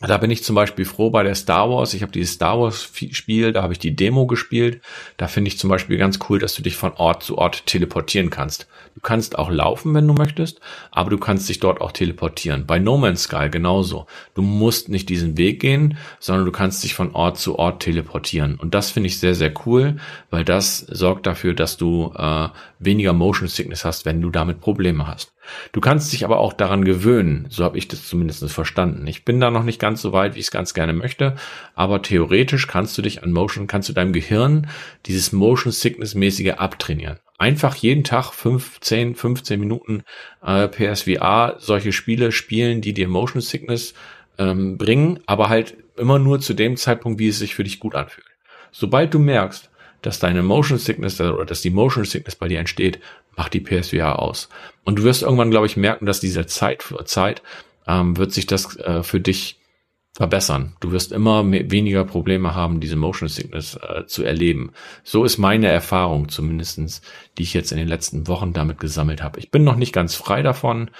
Da 0.00 0.18
bin 0.18 0.30
ich 0.30 0.44
zum 0.44 0.54
Beispiel 0.54 0.84
froh 0.84 1.08
bei 1.08 1.22
der 1.22 1.34
Star 1.34 1.70
Wars. 1.70 1.94
Ich 1.94 2.02
habe 2.02 2.12
dieses 2.12 2.34
Star 2.34 2.60
Wars 2.60 2.82
Spiel, 3.12 3.54
da 3.54 3.62
habe 3.62 3.72
ich 3.72 3.78
die 3.78 3.96
Demo 3.96 4.26
gespielt. 4.26 4.82
Da 5.16 5.26
finde 5.26 5.48
ich 5.48 5.58
zum 5.58 5.70
Beispiel 5.70 5.96
ganz 5.96 6.18
cool, 6.28 6.38
dass 6.38 6.54
du 6.54 6.62
dich 6.62 6.76
von 6.76 6.92
Ort 6.92 7.22
zu 7.22 7.38
Ort 7.38 7.64
teleportieren 7.64 8.28
kannst. 8.28 8.66
Du 8.94 9.00
kannst 9.00 9.38
auch 9.38 9.50
laufen, 9.50 9.94
wenn 9.94 10.06
du 10.06 10.12
möchtest, 10.12 10.60
aber 10.90 11.08
du 11.08 11.16
kannst 11.16 11.48
dich 11.48 11.60
dort 11.60 11.80
auch 11.80 11.92
teleportieren. 11.92 12.66
Bei 12.66 12.78
No 12.78 12.98
Man's 12.98 13.22
Sky 13.22 13.48
genauso. 13.50 14.06
Du 14.34 14.42
musst 14.42 14.90
nicht 14.90 15.08
diesen 15.08 15.38
Weg 15.38 15.60
gehen, 15.60 15.96
sondern 16.20 16.44
du 16.44 16.52
kannst 16.52 16.84
dich 16.84 16.92
von 16.92 17.14
Ort 17.14 17.38
zu 17.38 17.58
Ort 17.58 17.82
teleportieren. 17.82 18.56
Und 18.56 18.74
das 18.74 18.90
finde 18.90 19.06
ich 19.06 19.18
sehr, 19.18 19.34
sehr 19.34 19.54
cool, 19.64 19.96
weil 20.30 20.44
das 20.44 20.78
sorgt 20.78 21.26
dafür, 21.26 21.54
dass 21.54 21.78
du 21.78 22.12
äh, 22.16 22.48
weniger 22.78 23.14
Motion 23.14 23.48
Sickness 23.48 23.86
hast, 23.86 24.04
wenn 24.04 24.20
du 24.20 24.28
damit 24.28 24.60
Probleme 24.60 25.06
hast. 25.06 25.35
Du 25.72 25.80
kannst 25.80 26.12
dich 26.12 26.24
aber 26.24 26.38
auch 26.38 26.52
daran 26.52 26.84
gewöhnen, 26.84 27.46
so 27.48 27.64
habe 27.64 27.78
ich 27.78 27.88
das 27.88 28.06
zumindest 28.06 28.50
verstanden. 28.50 29.06
Ich 29.06 29.24
bin 29.24 29.40
da 29.40 29.50
noch 29.50 29.64
nicht 29.64 29.80
ganz 29.80 30.02
so 30.02 30.12
weit, 30.12 30.34
wie 30.34 30.40
ich 30.40 30.46
es 30.46 30.50
ganz 30.50 30.74
gerne 30.74 30.92
möchte, 30.92 31.36
aber 31.74 32.02
theoretisch 32.02 32.66
kannst 32.66 32.96
du 32.98 33.02
dich 33.02 33.22
an 33.22 33.32
Motion, 33.32 33.66
kannst 33.66 33.88
du 33.88 33.92
deinem 33.92 34.12
Gehirn 34.12 34.68
dieses 35.06 35.32
Motion 35.32 35.72
Sickness 35.72 36.14
mäßige 36.14 36.54
abtrainieren. 36.54 37.18
Einfach 37.38 37.74
jeden 37.74 38.04
Tag 38.04 38.32
15, 38.32 39.14
15 39.14 39.60
Minuten 39.60 40.02
äh, 40.42 40.68
PSVR 40.68 41.56
solche 41.58 41.92
Spiele 41.92 42.32
spielen, 42.32 42.80
die 42.80 42.94
dir 42.94 43.08
Motion 43.08 43.42
Sickness 43.42 43.94
ähm, 44.38 44.78
bringen, 44.78 45.20
aber 45.26 45.48
halt 45.48 45.76
immer 45.96 46.18
nur 46.18 46.40
zu 46.40 46.54
dem 46.54 46.76
Zeitpunkt, 46.76 47.18
wie 47.18 47.28
es 47.28 47.38
sich 47.38 47.54
für 47.54 47.64
dich 47.64 47.78
gut 47.78 47.94
anfühlt. 47.94 48.26
Sobald 48.72 49.12
du 49.14 49.18
merkst, 49.18 49.70
dass 50.02 50.18
deine 50.18 50.42
Motion 50.42 50.78
Sickness 50.78 51.20
oder 51.20 51.44
dass 51.44 51.62
die 51.62 51.70
Motion 51.70 52.04
Sickness 52.04 52.36
bei 52.36 52.48
dir 52.48 52.58
entsteht, 52.58 53.00
mach 53.36 53.48
die 53.48 53.60
PSVR 53.60 54.18
aus. 54.18 54.48
Und 54.84 54.98
du 54.98 55.04
wirst 55.04 55.22
irgendwann, 55.22 55.50
glaube 55.50 55.66
ich, 55.66 55.76
merken, 55.76 56.06
dass 56.06 56.20
diese 56.20 56.46
Zeit 56.46 56.82
Zeit 57.04 57.42
ähm, 57.86 58.16
wird 58.16 58.32
sich 58.32 58.46
das 58.46 58.76
äh, 58.78 59.02
für 59.02 59.20
dich 59.20 59.60
verbessern. 60.16 60.74
Du 60.80 60.92
wirst 60.92 61.12
immer 61.12 61.44
weniger 61.50 62.04
Probleme 62.04 62.54
haben, 62.54 62.80
diese 62.80 62.96
Motion 62.96 63.28
Sickness 63.28 63.76
äh, 63.76 64.06
zu 64.06 64.24
erleben. 64.24 64.72
So 65.04 65.24
ist 65.24 65.36
meine 65.36 65.68
Erfahrung 65.68 66.30
zumindestens, 66.30 67.02
die 67.36 67.42
ich 67.42 67.52
jetzt 67.52 67.70
in 67.70 67.78
den 67.78 67.88
letzten 67.88 68.26
Wochen 68.26 68.54
damit 68.54 68.80
gesammelt 68.80 69.22
habe. 69.22 69.38
Ich 69.38 69.50
bin 69.50 69.62
noch 69.62 69.76
nicht 69.76 69.92
ganz 69.92 70.14
frei 70.14 70.40
davon, 70.40 70.90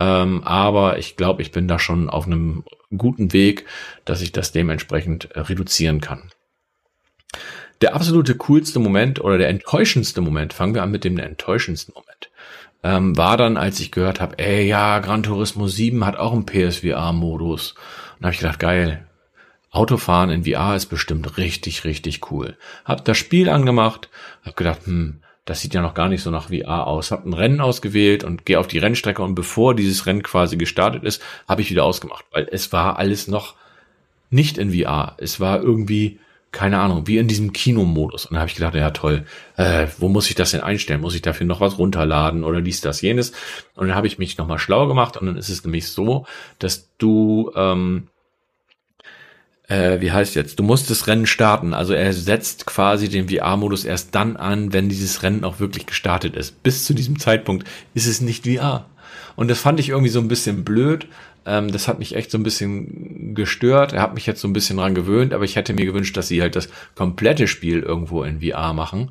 ähm, 0.00 0.42
aber 0.44 0.98
ich 0.98 1.16
glaube, 1.16 1.42
ich 1.42 1.52
bin 1.52 1.68
da 1.68 1.78
schon 1.78 2.08
auf 2.08 2.26
einem 2.26 2.64
guten 2.96 3.34
Weg, 3.34 3.66
dass 4.06 4.22
ich 4.22 4.32
das 4.32 4.52
dementsprechend 4.52 5.30
äh, 5.32 5.40
reduzieren 5.40 6.00
kann. 6.00 6.30
Der 7.82 7.96
absolute 7.96 8.36
coolste 8.36 8.78
Moment 8.78 9.20
oder 9.20 9.38
der 9.38 9.48
enttäuschendste 9.48 10.20
Moment, 10.20 10.52
fangen 10.52 10.72
wir 10.72 10.84
an 10.84 10.92
mit 10.92 11.02
dem 11.02 11.18
enttäuschendsten 11.18 11.92
Moment, 11.92 12.30
ähm, 12.84 13.16
war 13.16 13.36
dann, 13.36 13.56
als 13.56 13.80
ich 13.80 13.90
gehört 13.90 14.20
habe, 14.20 14.38
ey, 14.38 14.68
ja, 14.68 15.00
Gran 15.00 15.24
Turismo 15.24 15.66
7 15.66 16.06
hat 16.06 16.16
auch 16.16 16.32
einen 16.32 16.46
PSVR-Modus. 16.46 17.74
Und 18.18 18.24
habe 18.24 18.32
ich 18.32 18.38
gedacht, 18.38 18.60
geil, 18.60 19.04
Autofahren 19.72 20.30
in 20.30 20.44
VR 20.44 20.76
ist 20.76 20.86
bestimmt 20.86 21.38
richtig, 21.38 21.82
richtig 21.82 22.30
cool. 22.30 22.56
Hab 22.84 23.04
das 23.04 23.18
Spiel 23.18 23.48
angemacht, 23.48 24.10
hab 24.44 24.56
gedacht, 24.56 24.86
hm, 24.86 25.20
das 25.44 25.60
sieht 25.60 25.74
ja 25.74 25.82
noch 25.82 25.94
gar 25.94 26.08
nicht 26.08 26.22
so 26.22 26.30
nach 26.30 26.50
VR 26.50 26.86
aus. 26.86 27.10
Hab 27.10 27.26
ein 27.26 27.32
Rennen 27.32 27.60
ausgewählt 27.60 28.22
und 28.22 28.46
gehe 28.46 28.60
auf 28.60 28.68
die 28.68 28.78
Rennstrecke 28.78 29.22
und 29.22 29.34
bevor 29.34 29.74
dieses 29.74 30.06
Rennen 30.06 30.22
quasi 30.22 30.56
gestartet 30.56 31.02
ist, 31.02 31.20
habe 31.48 31.62
ich 31.62 31.70
wieder 31.70 31.84
ausgemacht, 31.84 32.26
weil 32.30 32.46
es 32.52 32.72
war 32.72 33.00
alles 33.00 33.26
noch 33.26 33.56
nicht 34.30 34.56
in 34.56 34.72
VR. 34.72 35.16
Es 35.18 35.40
war 35.40 35.60
irgendwie 35.60 36.20
keine 36.52 36.78
Ahnung, 36.78 37.06
wie 37.06 37.16
in 37.16 37.28
diesem 37.28 37.52
Kinomodus. 37.52 38.26
Und 38.26 38.34
da 38.34 38.40
habe 38.40 38.48
ich 38.48 38.54
gedacht, 38.54 38.74
ja 38.74 38.90
toll, 38.90 39.24
äh, 39.56 39.86
wo 39.98 40.08
muss 40.08 40.28
ich 40.28 40.34
das 40.34 40.50
denn 40.50 40.60
einstellen? 40.60 41.00
Muss 41.00 41.14
ich 41.14 41.22
dafür 41.22 41.46
noch 41.46 41.60
was 41.60 41.78
runterladen 41.78 42.44
oder 42.44 42.60
dies, 42.60 42.82
das, 42.82 43.00
jenes? 43.00 43.32
Und 43.74 43.88
dann 43.88 43.96
habe 43.96 44.06
ich 44.06 44.18
mich 44.18 44.36
nochmal 44.36 44.58
schlau 44.58 44.86
gemacht 44.86 45.16
und 45.16 45.26
dann 45.26 45.36
ist 45.36 45.48
es 45.48 45.64
nämlich 45.64 45.88
so, 45.88 46.26
dass 46.58 46.90
du, 46.98 47.50
ähm, 47.56 48.08
äh, 49.66 50.00
wie 50.02 50.12
heißt 50.12 50.34
jetzt, 50.34 50.58
du 50.58 50.62
musst 50.62 50.90
das 50.90 51.06
Rennen 51.06 51.26
starten. 51.26 51.72
Also 51.72 51.94
er 51.94 52.12
setzt 52.12 52.66
quasi 52.66 53.08
den 53.08 53.30
VR-Modus 53.30 53.86
erst 53.86 54.14
dann 54.14 54.36
an, 54.36 54.74
wenn 54.74 54.90
dieses 54.90 55.22
Rennen 55.22 55.44
auch 55.44 55.58
wirklich 55.58 55.86
gestartet 55.86 56.36
ist. 56.36 56.62
Bis 56.62 56.84
zu 56.84 56.92
diesem 56.92 57.18
Zeitpunkt 57.18 57.66
ist 57.94 58.06
es 58.06 58.20
nicht 58.20 58.46
VR. 58.46 58.90
Und 59.36 59.50
das 59.50 59.60
fand 59.60 59.80
ich 59.80 59.90
irgendwie 59.90 60.10
so 60.10 60.20
ein 60.20 60.28
bisschen 60.28 60.64
blöd, 60.64 61.06
ähm, 61.44 61.72
das 61.72 61.88
hat 61.88 61.98
mich 61.98 62.14
echt 62.14 62.30
so 62.30 62.38
ein 62.38 62.42
bisschen 62.42 63.34
gestört. 63.34 63.92
Er 63.92 64.02
hat 64.02 64.14
mich 64.14 64.26
jetzt 64.26 64.40
so 64.40 64.48
ein 64.48 64.52
bisschen 64.52 64.76
dran 64.76 64.94
gewöhnt, 64.94 65.34
aber 65.34 65.44
ich 65.44 65.56
hätte 65.56 65.74
mir 65.74 65.86
gewünscht, 65.86 66.16
dass 66.16 66.28
sie 66.28 66.40
halt 66.40 66.56
das 66.56 66.68
komplette 66.94 67.48
Spiel 67.48 67.80
irgendwo 67.80 68.22
in 68.22 68.40
VR 68.40 68.72
machen. 68.72 69.10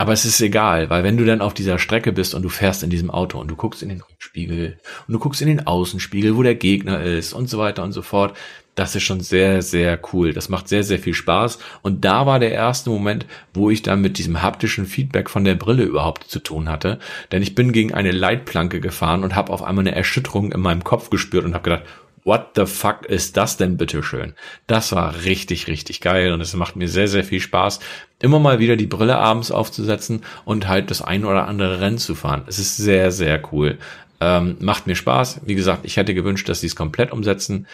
Aber 0.00 0.12
es 0.12 0.24
ist 0.24 0.40
egal, 0.40 0.90
weil 0.90 1.02
wenn 1.02 1.16
du 1.16 1.24
dann 1.24 1.40
auf 1.40 1.54
dieser 1.54 1.80
Strecke 1.80 2.12
bist 2.12 2.32
und 2.32 2.42
du 2.42 2.48
fährst 2.48 2.84
in 2.84 2.88
diesem 2.88 3.10
Auto 3.10 3.40
und 3.40 3.48
du 3.48 3.56
guckst 3.56 3.82
in 3.82 3.88
den 3.88 4.00
Rückspiegel 4.00 4.78
und 5.06 5.12
du 5.12 5.18
guckst 5.18 5.42
in 5.42 5.48
den 5.48 5.66
Außenspiegel, 5.66 6.36
wo 6.36 6.44
der 6.44 6.54
Gegner 6.54 7.02
ist 7.02 7.32
und 7.32 7.50
so 7.50 7.58
weiter 7.58 7.82
und 7.82 7.90
so 7.90 8.02
fort, 8.02 8.36
das 8.76 8.94
ist 8.94 9.02
schon 9.02 9.20
sehr, 9.20 9.60
sehr 9.60 9.98
cool. 10.12 10.32
Das 10.32 10.48
macht 10.48 10.68
sehr, 10.68 10.84
sehr 10.84 11.00
viel 11.00 11.14
Spaß. 11.14 11.58
Und 11.82 12.04
da 12.04 12.26
war 12.26 12.38
der 12.38 12.52
erste 12.52 12.90
Moment, 12.90 13.26
wo 13.52 13.70
ich 13.70 13.82
dann 13.82 14.00
mit 14.00 14.18
diesem 14.18 14.40
haptischen 14.40 14.86
Feedback 14.86 15.28
von 15.28 15.44
der 15.44 15.56
Brille 15.56 15.82
überhaupt 15.82 16.30
zu 16.30 16.38
tun 16.38 16.68
hatte. 16.68 17.00
Denn 17.32 17.42
ich 17.42 17.56
bin 17.56 17.72
gegen 17.72 17.92
eine 17.92 18.12
Leitplanke 18.12 18.80
gefahren 18.80 19.24
und 19.24 19.34
habe 19.34 19.52
auf 19.52 19.64
einmal 19.64 19.82
eine 19.82 19.96
Erschütterung 19.96 20.52
in 20.52 20.60
meinem 20.60 20.84
Kopf 20.84 21.10
gespürt 21.10 21.44
und 21.44 21.54
habe 21.54 21.64
gedacht, 21.64 21.82
what 22.28 22.50
the 22.56 22.66
fuck 22.66 23.06
ist 23.06 23.38
das 23.38 23.56
denn 23.56 23.78
bitteschön? 23.78 24.34
Das 24.66 24.92
war 24.92 25.24
richtig, 25.24 25.66
richtig 25.66 26.02
geil 26.02 26.32
und 26.32 26.42
es 26.42 26.54
macht 26.54 26.76
mir 26.76 26.86
sehr, 26.86 27.08
sehr 27.08 27.24
viel 27.24 27.40
Spaß, 27.40 27.80
immer 28.20 28.38
mal 28.38 28.58
wieder 28.58 28.76
die 28.76 28.86
Brille 28.86 29.16
abends 29.16 29.50
aufzusetzen 29.50 30.20
und 30.44 30.68
halt 30.68 30.90
das 30.90 31.00
ein 31.00 31.24
oder 31.24 31.48
andere 31.48 31.80
Rennen 31.80 31.96
zu 31.96 32.14
fahren. 32.14 32.44
Es 32.46 32.58
ist 32.58 32.76
sehr, 32.76 33.10
sehr 33.12 33.42
cool. 33.52 33.78
Ähm, 34.20 34.56
macht 34.60 34.86
mir 34.86 34.94
Spaß. 34.94 35.40
Wie 35.46 35.54
gesagt, 35.54 35.86
ich 35.86 35.96
hätte 35.96 36.12
gewünscht, 36.12 36.48
dass 36.50 36.60
sie 36.60 36.66
es 36.66 36.76
komplett 36.76 37.12
umsetzen 37.12 37.66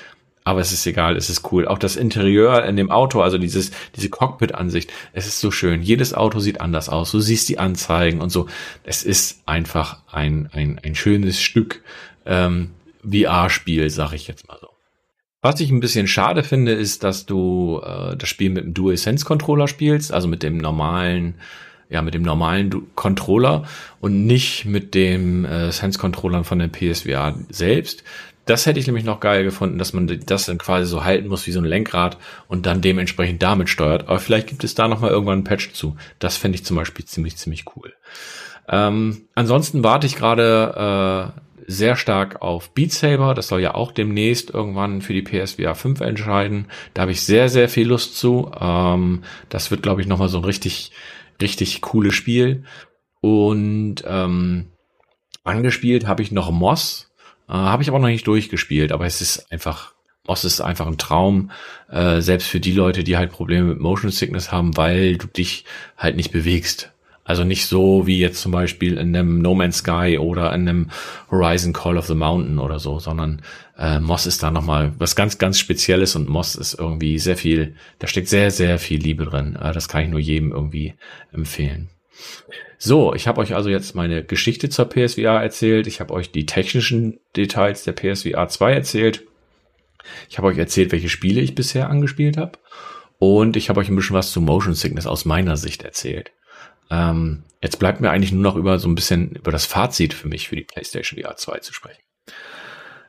aber 0.47 0.61
es 0.61 0.73
ist 0.73 0.87
egal, 0.87 1.17
es 1.17 1.31
ist 1.31 1.51
cool. 1.51 1.67
Auch 1.67 1.79
das 1.79 1.97
Interieur 1.97 2.67
in 2.67 2.77
dem 2.77 2.91
Auto, 2.91 3.23
also 3.23 3.39
dieses, 3.39 3.71
diese 3.97 4.11
Cockpit-Ansicht, 4.11 4.93
es 5.15 5.27
ist 5.27 5.41
so 5.41 5.51
schön. 5.51 5.81
Jedes 5.81 6.13
Auto 6.13 6.39
sieht 6.39 6.61
anders 6.61 6.91
aus. 6.91 7.13
Du 7.13 7.21
siehst 7.21 7.49
die 7.49 7.59
Anzeigen 7.59 8.21
und 8.21 8.29
so. 8.29 8.47
Es 8.85 9.05
ist 9.05 9.41
einfach 9.47 10.03
ein, 10.13 10.51
ein, 10.53 10.79
ein 10.85 10.95
schönes 10.95 11.41
Stück 11.41 11.83
ähm, 12.27 12.73
VR-Spiel, 13.11 13.91
sag 13.91 14.13
ich 14.13 14.27
jetzt 14.29 14.49
mal 14.49 14.59
so. 14.61 14.69
Was 15.43 15.61
ich 15.61 15.71
ein 15.71 15.81
bisschen 15.81 16.07
schade 16.07 16.43
finde, 16.43 16.73
ist, 16.73 17.05
dass 17.05 17.27
du 17.27 17.81
äh, 17.85 18.17
das 18.17 18.29
Spiel 18.29 18.51
mit 18.51 18.65
dem 18.65 18.75
DualSense-Controller 18.75 19.69
spielst, 19.69 20.13
also 20.13 20.27
mit 20.27 20.43
dem 20.43 20.57
normalen 20.57 21.35
ja, 21.91 22.03
mit 22.03 22.15
dem 22.15 22.23
normalen 22.23 22.71
du 22.71 22.87
Controller 22.95 23.65
und 24.01 24.27
nicht 24.27 24.65
mit 24.65 24.95
dem 24.95 25.45
äh, 25.45 25.71
Sense-Controllern 25.71 26.45
von 26.45 26.59
der 26.59 26.69
PSVR 26.69 27.35
selbst. 27.51 28.05
Das 28.47 28.67
hätte 28.67 28.79
ich 28.79 28.87
nämlich 28.87 29.05
noch 29.05 29.21
geil 29.21 29.43
gefunden, 29.45 29.79
dass 29.79 29.95
man 29.95 30.07
das 30.27 30.47
dann 30.47 30.59
quasi 30.59 30.87
so 30.87 31.05
halten 31.05 31.29
muss 31.29 31.47
wie 31.47 31.53
so 31.53 31.61
ein 31.61 31.65
Lenkrad 31.65 32.19
und 32.47 32.67
dann 32.67 32.83
dementsprechend 32.83 33.43
damit 33.43 33.71
steuert. 33.71 34.09
Aber 34.09 34.19
vielleicht 34.19 34.49
gibt 34.49 34.65
es 34.65 34.75
da 34.75 34.87
noch 34.87 35.01
mal 35.01 35.11
irgendwann 35.11 35.39
einen 35.39 35.45
Patch 35.45 35.73
zu. 35.73 35.97
Das 36.19 36.37
fände 36.37 36.57
ich 36.57 36.65
zum 36.65 36.77
Beispiel 36.77 37.07
ziemlich, 37.07 37.37
ziemlich 37.37 37.65
cool. 37.75 37.95
Ähm, 38.69 39.29
ansonsten 39.35 39.83
warte 39.83 40.07
ich 40.07 40.17
gerade 40.17 41.35
äh, 41.37 41.41
sehr 41.67 41.97
stark 41.97 42.43
auf 42.43 42.71
Beat 42.71 42.93
Saber. 42.93 43.35
Das 43.35 43.49
soll 43.49 43.61
ja 43.61 43.75
auch 43.75 43.93
demnächst 43.93 44.51
irgendwann 44.51 45.03
für 45.03 45.13
die 45.13 45.23
PSVR 45.23 45.75
5 45.75 46.01
entscheiden. 46.01 46.67
Da 46.93 47.03
habe 47.03 47.13
ich 47.13 47.23
sehr, 47.23 47.49
sehr 47.49 47.69
viel 47.69 47.89
Lust 47.89 48.17
zu. 48.17 48.51
Ähm, 48.59 49.23
das 49.49 49.71
wird, 49.71 49.83
glaube 49.83 50.01
ich, 50.01 50.07
noch 50.07 50.19
mal 50.19 50.29
so 50.29 50.39
ein 50.39 50.45
richtig, 50.45 50.93
richtig 51.41 51.81
cooles 51.81 52.15
Spiel. 52.15 52.65
Und 53.21 54.05
ähm, 54.07 54.67
angespielt 55.45 56.07
habe 56.07 56.23
ich 56.23 56.33
noch 56.33 56.51
Moss. 56.51 57.11
Äh, 57.49 57.53
Habe 57.53 57.83
ich 57.83 57.89
aber 57.89 57.99
noch 57.99 58.09
nicht 58.09 58.27
durchgespielt, 58.27 58.93
aber 58.93 59.07
es 59.07 59.21
ist 59.21 59.53
einfach, 59.53 59.95
Moss 60.27 60.45
ist 60.45 60.61
einfach 60.61 60.87
ein 60.87 60.99
Traum, 60.99 61.51
äh, 61.91 62.21
selbst 62.21 62.49
für 62.49 62.61
die 62.61 62.73
Leute, 62.73 63.05
die 63.05 63.17
halt 63.17 63.31
Probleme 63.31 63.69
mit 63.69 63.81
Motion 63.81 64.11
Sickness 64.11 64.51
haben, 64.51 64.77
weil 64.77 65.17
du 65.17 65.27
dich 65.27 65.65
halt 65.97 66.17
nicht 66.17 66.33
bewegst. 66.33 66.94
Also 67.25 67.43
nicht 67.43 67.67
so 67.67 68.07
wie 68.07 68.19
jetzt 68.19 68.41
zum 68.41 68.53
Beispiel 68.53 68.99
in 68.99 69.17
einem 69.17 69.41
No 69.41 69.55
Man's 69.55 69.79
Sky 69.79 70.19
oder 70.21 70.55
in 70.55 70.69
einem 70.69 70.91
Horizon 71.31 71.73
Call 71.73 71.97
of 71.97 72.07
the 72.07 72.15
Mountain 72.15 72.59
oder 72.59 72.79
so, 72.79 72.99
sondern 72.99 73.41
äh, 73.79 73.99
Moss 73.99 74.27
ist 74.27 74.43
da 74.43 74.51
nochmal 74.51 74.93
was 74.99 75.17
ganz, 75.17 75.39
ganz 75.39 75.59
Spezielles 75.59 76.17
und 76.17 76.29
Moss 76.29 76.55
ist 76.55 76.75
irgendwie 76.75 77.19
sehr 77.19 77.39
viel, 77.39 77.77
da 77.99 78.07
steckt 78.07 78.29
sehr, 78.29 78.51
sehr 78.51 78.79
viel 78.79 79.01
Liebe 79.01 79.25
drin. 79.25 79.57
Äh, 79.57 79.73
das 79.73 79.89
kann 79.89 80.03
ich 80.03 80.11
nur 80.11 80.21
jedem 80.21 80.53
irgendwie 80.53 80.95
empfehlen. 81.33 81.89
So, 82.77 83.15
ich 83.15 83.27
habe 83.27 83.41
euch 83.41 83.55
also 83.55 83.71
jetzt 83.71 83.95
meine 83.95 84.23
Geschichte 84.23 84.69
zur 84.69 84.91
PSVR 84.91 85.43
erzählt. 85.43 85.87
Ich 85.87 86.01
habe 86.01 86.13
euch 86.13 86.31
die 86.31 86.45
technischen 86.45 87.19
Details 87.35 87.85
der 87.85 87.93
PSVR 87.93 88.49
2 88.49 88.73
erzählt. 88.73 89.25
Ich 90.29 90.37
habe 90.37 90.49
euch 90.49 90.59
erzählt, 90.59 90.93
welche 90.93 91.09
Spiele 91.09 91.41
ich 91.41 91.55
bisher 91.55 91.89
angespielt 91.89 92.37
habe. 92.37 92.59
Und 93.19 93.57
ich 93.57 93.71
habe 93.71 93.81
euch 93.81 93.89
ein 93.89 93.97
bisschen 93.97 94.17
was 94.17 94.33
zu 94.33 94.43
Motion 94.43 94.75
Sickness 94.75 95.07
aus 95.07 95.25
meiner 95.25 95.57
Sicht 95.57 95.83
erzählt. 95.83 96.33
Ähm, 96.91 97.43
jetzt 97.63 97.79
bleibt 97.79 98.01
mir 98.01 98.11
eigentlich 98.11 98.33
nur 98.33 98.43
noch 98.43 98.57
über 98.57 98.79
so 98.79 98.89
ein 98.89 98.95
bisschen 98.95 99.33
über 99.33 99.53
das 99.53 99.67
Fazit 99.67 100.15
für 100.15 100.29
mich 100.29 100.49
für 100.49 100.57
die 100.57 100.65
PlayStation 100.65 101.21
VR 101.21 101.37
2 101.37 101.59
zu 101.59 101.73
sprechen. 101.73 102.03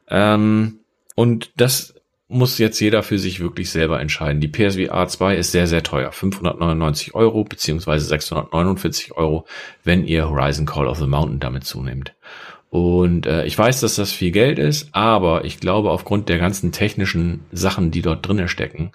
Ähm, 0.07 0.79
und 1.15 1.51
das 1.57 1.95
muss 2.27 2.57
jetzt 2.57 2.79
jeder 2.79 3.03
für 3.03 3.19
sich 3.19 3.39
wirklich 3.39 3.69
selber 3.69 3.99
entscheiden. 3.99 4.41
Die 4.41 4.47
PSVR 4.47 5.07
2 5.07 5.35
ist 5.35 5.51
sehr, 5.51 5.67
sehr 5.67 5.83
teuer. 5.83 6.11
599 6.11 7.13
Euro 7.13 7.43
beziehungsweise 7.43 8.05
649 8.05 9.15
Euro, 9.15 9.45
wenn 9.83 10.05
ihr 10.05 10.29
Horizon 10.29 10.65
Call 10.65 10.87
of 10.87 10.97
the 10.97 11.05
Mountain 11.05 11.39
damit 11.39 11.65
zunehmt. 11.65 12.15
Und 12.71 13.25
äh, 13.25 13.45
ich 13.45 13.57
weiß, 13.57 13.79
dass 13.79 13.95
das 13.95 14.11
viel 14.11 14.31
Geld 14.31 14.59
ist, 14.59 14.89
aber 14.91 15.45
ich 15.45 15.59
glaube, 15.59 15.91
aufgrund 15.91 16.27
der 16.27 16.39
ganzen 16.39 16.71
technischen 16.71 17.45
Sachen, 17.51 17.91
die 17.91 18.01
dort 18.01 18.27
drinnen 18.27 18.47
stecken, 18.47 18.91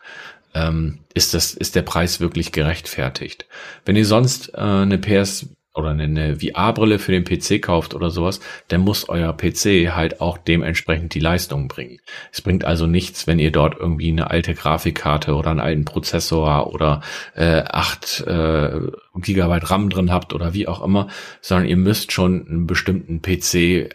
ähm, 0.54 0.98
ist 1.14 1.34
das 1.34 1.54
ist 1.54 1.74
der 1.74 1.82
Preis 1.82 2.20
wirklich 2.20 2.52
gerechtfertigt. 2.52 3.46
Wenn 3.84 3.96
ihr 3.96 4.06
sonst 4.06 4.54
äh, 4.54 4.60
eine 4.60 4.98
PS 4.98 5.48
oder 5.74 5.90
eine 5.90 6.36
VR-Brille 6.40 6.98
für 6.98 7.12
den 7.12 7.24
PC 7.24 7.62
kauft 7.62 7.94
oder 7.94 8.10
sowas, 8.10 8.40
dann 8.68 8.80
muss 8.80 9.08
euer 9.08 9.32
PC 9.32 9.94
halt 9.94 10.20
auch 10.20 10.36
dementsprechend 10.36 11.14
die 11.14 11.20
Leistung 11.20 11.68
bringen. 11.68 11.98
Es 12.32 12.40
bringt 12.40 12.64
also 12.64 12.86
nichts, 12.86 13.26
wenn 13.26 13.38
ihr 13.38 13.52
dort 13.52 13.78
irgendwie 13.78 14.10
eine 14.10 14.30
alte 14.30 14.54
Grafikkarte 14.54 15.34
oder 15.34 15.50
einen 15.50 15.60
alten 15.60 15.84
Prozessor 15.84 16.72
oder 16.72 17.02
äh, 17.36 17.62
8 17.62 18.24
äh, 18.26 18.80
Gigabyte 19.16 19.70
RAM 19.70 19.90
drin 19.90 20.10
habt 20.10 20.32
oder 20.32 20.54
wie 20.54 20.66
auch 20.66 20.82
immer, 20.82 21.08
sondern 21.40 21.68
ihr 21.68 21.76
müsst 21.76 22.10
schon 22.10 22.46
einen 22.48 22.66
bestimmten 22.66 23.22
PC 23.22 23.94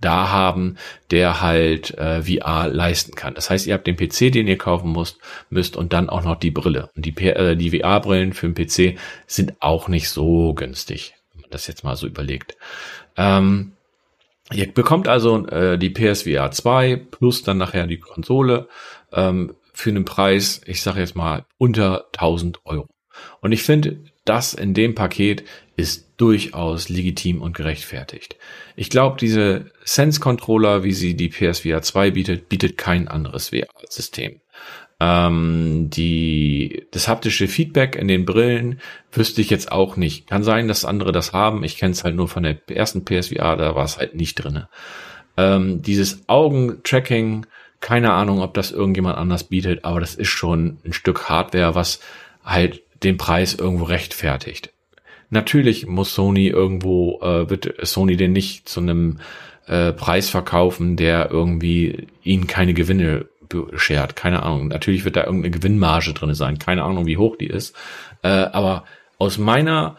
da 0.00 0.30
haben, 0.30 0.76
der 1.10 1.40
halt 1.40 1.96
äh, 1.98 2.22
VR 2.22 2.68
leisten 2.68 3.14
kann. 3.14 3.34
Das 3.34 3.50
heißt, 3.50 3.66
ihr 3.66 3.74
habt 3.74 3.86
den 3.86 3.96
PC, 3.96 4.32
den 4.32 4.46
ihr 4.46 4.58
kaufen 4.58 4.92
müsst, 4.92 5.18
müsst 5.50 5.76
und 5.76 5.92
dann 5.92 6.08
auch 6.08 6.22
noch 6.22 6.36
die 6.36 6.50
Brille. 6.50 6.90
Und 6.94 7.06
die, 7.06 7.16
äh, 7.26 7.56
die 7.56 7.78
VR-Brillen 7.78 8.32
für 8.32 8.48
den 8.48 8.54
PC 8.54 8.98
sind 9.26 9.54
auch 9.60 9.88
nicht 9.88 10.08
so 10.08 10.54
günstig, 10.54 11.14
wenn 11.32 11.42
man 11.42 11.50
das 11.50 11.66
jetzt 11.66 11.84
mal 11.84 11.96
so 11.96 12.06
überlegt. 12.06 12.56
Ähm, 13.16 13.72
ihr 14.52 14.72
bekommt 14.72 15.08
also 15.08 15.46
äh, 15.46 15.78
die 15.78 15.90
PSVR 15.90 16.50
2 16.50 16.96
plus 16.96 17.42
dann 17.42 17.58
nachher 17.58 17.86
die 17.86 18.00
Konsole 18.00 18.68
ähm, 19.12 19.54
für 19.72 19.90
einen 19.90 20.04
Preis, 20.04 20.60
ich 20.66 20.82
sage 20.82 21.00
jetzt 21.00 21.16
mal, 21.16 21.44
unter 21.58 22.06
1000 22.14 22.60
Euro. 22.64 22.88
Und 23.40 23.52
ich 23.52 23.62
finde, 23.62 23.98
das 24.28 24.54
in 24.54 24.74
dem 24.74 24.94
Paket 24.94 25.44
ist 25.76 26.06
durchaus 26.16 26.88
legitim 26.88 27.42
und 27.42 27.56
gerechtfertigt. 27.56 28.36
Ich 28.74 28.90
glaube, 28.90 29.16
diese 29.18 29.66
Sense-Controller, 29.84 30.84
wie 30.84 30.92
sie 30.92 31.14
die 31.14 31.28
PSVR 31.28 31.82
2 31.82 32.10
bietet, 32.10 32.48
bietet 32.48 32.78
kein 32.78 33.08
anderes 33.08 33.50
VR-System. 33.50 34.40
Ähm, 34.98 35.90
die, 35.90 36.86
das 36.90 37.08
haptische 37.08 37.48
Feedback 37.48 37.96
in 37.96 38.08
den 38.08 38.24
Brillen 38.24 38.80
wüsste 39.12 39.42
ich 39.42 39.50
jetzt 39.50 39.70
auch 39.70 39.96
nicht. 39.96 40.26
Kann 40.26 40.42
sein, 40.42 40.68
dass 40.68 40.86
andere 40.86 41.12
das 41.12 41.34
haben. 41.34 41.64
Ich 41.64 41.76
kenne 41.76 41.92
es 41.92 42.02
halt 42.02 42.16
nur 42.16 42.28
von 42.28 42.42
der 42.42 42.58
ersten 42.70 43.04
PSVR, 43.04 43.56
da 43.56 43.74
war 43.74 43.84
es 43.84 43.98
halt 43.98 44.14
nicht 44.14 44.36
drinne. 44.36 44.68
Ähm, 45.36 45.82
dieses 45.82 46.26
Augentracking, 46.28 47.44
keine 47.80 48.14
Ahnung, 48.14 48.40
ob 48.40 48.54
das 48.54 48.72
irgendjemand 48.72 49.18
anders 49.18 49.44
bietet, 49.44 49.84
aber 49.84 50.00
das 50.00 50.14
ist 50.14 50.28
schon 50.28 50.78
ein 50.86 50.94
Stück 50.94 51.28
Hardware, 51.28 51.74
was 51.74 52.00
halt 52.42 52.82
den 53.02 53.16
Preis 53.16 53.54
irgendwo 53.54 53.84
rechtfertigt. 53.84 54.72
Natürlich 55.30 55.86
muss 55.86 56.14
Sony 56.14 56.48
irgendwo, 56.48 57.20
äh, 57.20 57.50
wird 57.50 57.74
Sony 57.86 58.16
den 58.16 58.32
nicht 58.32 58.68
zu 58.68 58.80
einem 58.80 59.18
äh, 59.66 59.92
Preis 59.92 60.30
verkaufen, 60.30 60.96
der 60.96 61.30
irgendwie 61.30 62.06
ihnen 62.22 62.46
keine 62.46 62.74
Gewinne 62.74 63.26
beschert. 63.48 64.16
Keine 64.16 64.42
Ahnung. 64.42 64.68
Natürlich 64.68 65.04
wird 65.04 65.16
da 65.16 65.24
irgendeine 65.24 65.50
Gewinnmarge 65.52 66.12
drin 66.12 66.34
sein. 66.34 66.58
Keine 66.58 66.84
Ahnung, 66.84 67.06
wie 67.06 67.16
hoch 67.16 67.36
die 67.36 67.46
ist. 67.46 67.76
Äh, 68.22 68.28
aber 68.28 68.84
aus 69.18 69.38
meiner 69.38 69.96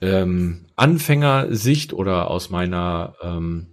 ähm, 0.00 0.66
Anfängersicht 0.76 1.92
oder 1.92 2.30
aus 2.30 2.50
meiner 2.50 3.14
ähm, 3.22 3.68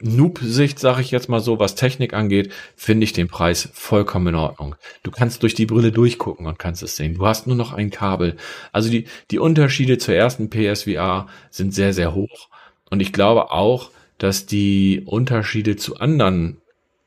Noob-Sicht, 0.00 0.78
sage 0.78 1.00
ich 1.00 1.10
jetzt 1.10 1.28
mal 1.28 1.40
so, 1.40 1.58
was 1.58 1.76
Technik 1.76 2.14
angeht, 2.14 2.52
finde 2.76 3.04
ich 3.04 3.12
den 3.12 3.28
Preis 3.28 3.68
vollkommen 3.72 4.28
in 4.28 4.34
Ordnung. 4.34 4.74
Du 5.02 5.10
kannst 5.10 5.42
durch 5.42 5.54
die 5.54 5.66
Brille 5.66 5.92
durchgucken 5.92 6.46
und 6.46 6.58
kannst 6.58 6.82
es 6.82 6.96
sehen. 6.96 7.14
Du 7.14 7.26
hast 7.26 7.46
nur 7.46 7.56
noch 7.56 7.72
ein 7.72 7.90
Kabel. 7.90 8.36
Also 8.72 8.90
die, 8.90 9.06
die 9.30 9.38
Unterschiede 9.38 9.98
zur 9.98 10.14
ersten 10.14 10.50
PSVR 10.50 11.26
sind 11.50 11.72
sehr, 11.72 11.92
sehr 11.92 12.14
hoch. 12.14 12.48
Und 12.90 13.00
ich 13.00 13.12
glaube 13.12 13.50
auch, 13.52 13.90
dass 14.18 14.46
die 14.46 15.02
Unterschiede 15.06 15.76
zu 15.76 15.96
anderen 15.96 16.58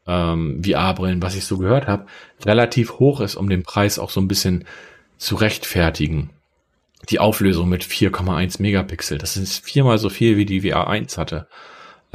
ähm, 0.07 0.61
VR-Brillen, 0.63 1.21
was 1.21 1.35
ich 1.35 1.45
so 1.45 1.57
gehört 1.57 1.87
habe, 1.87 2.05
relativ 2.45 2.99
hoch 2.99 3.19
ist, 3.21 3.35
um 3.35 3.49
den 3.49 3.63
Preis 3.63 3.99
auch 3.99 4.09
so 4.09 4.21
ein 4.21 4.27
bisschen 4.27 4.65
zu 5.17 5.35
rechtfertigen. 5.35 6.29
Die 7.09 7.19
Auflösung 7.19 7.69
mit 7.69 7.83
4,1 7.83 8.61
Megapixel, 8.61 9.17
das 9.17 9.37
ist 9.37 9.63
viermal 9.63 9.97
so 9.97 10.09
viel 10.09 10.37
wie 10.37 10.45
die 10.45 10.61
VR 10.61 10.87
1 10.87 11.17
hatte. 11.17 11.47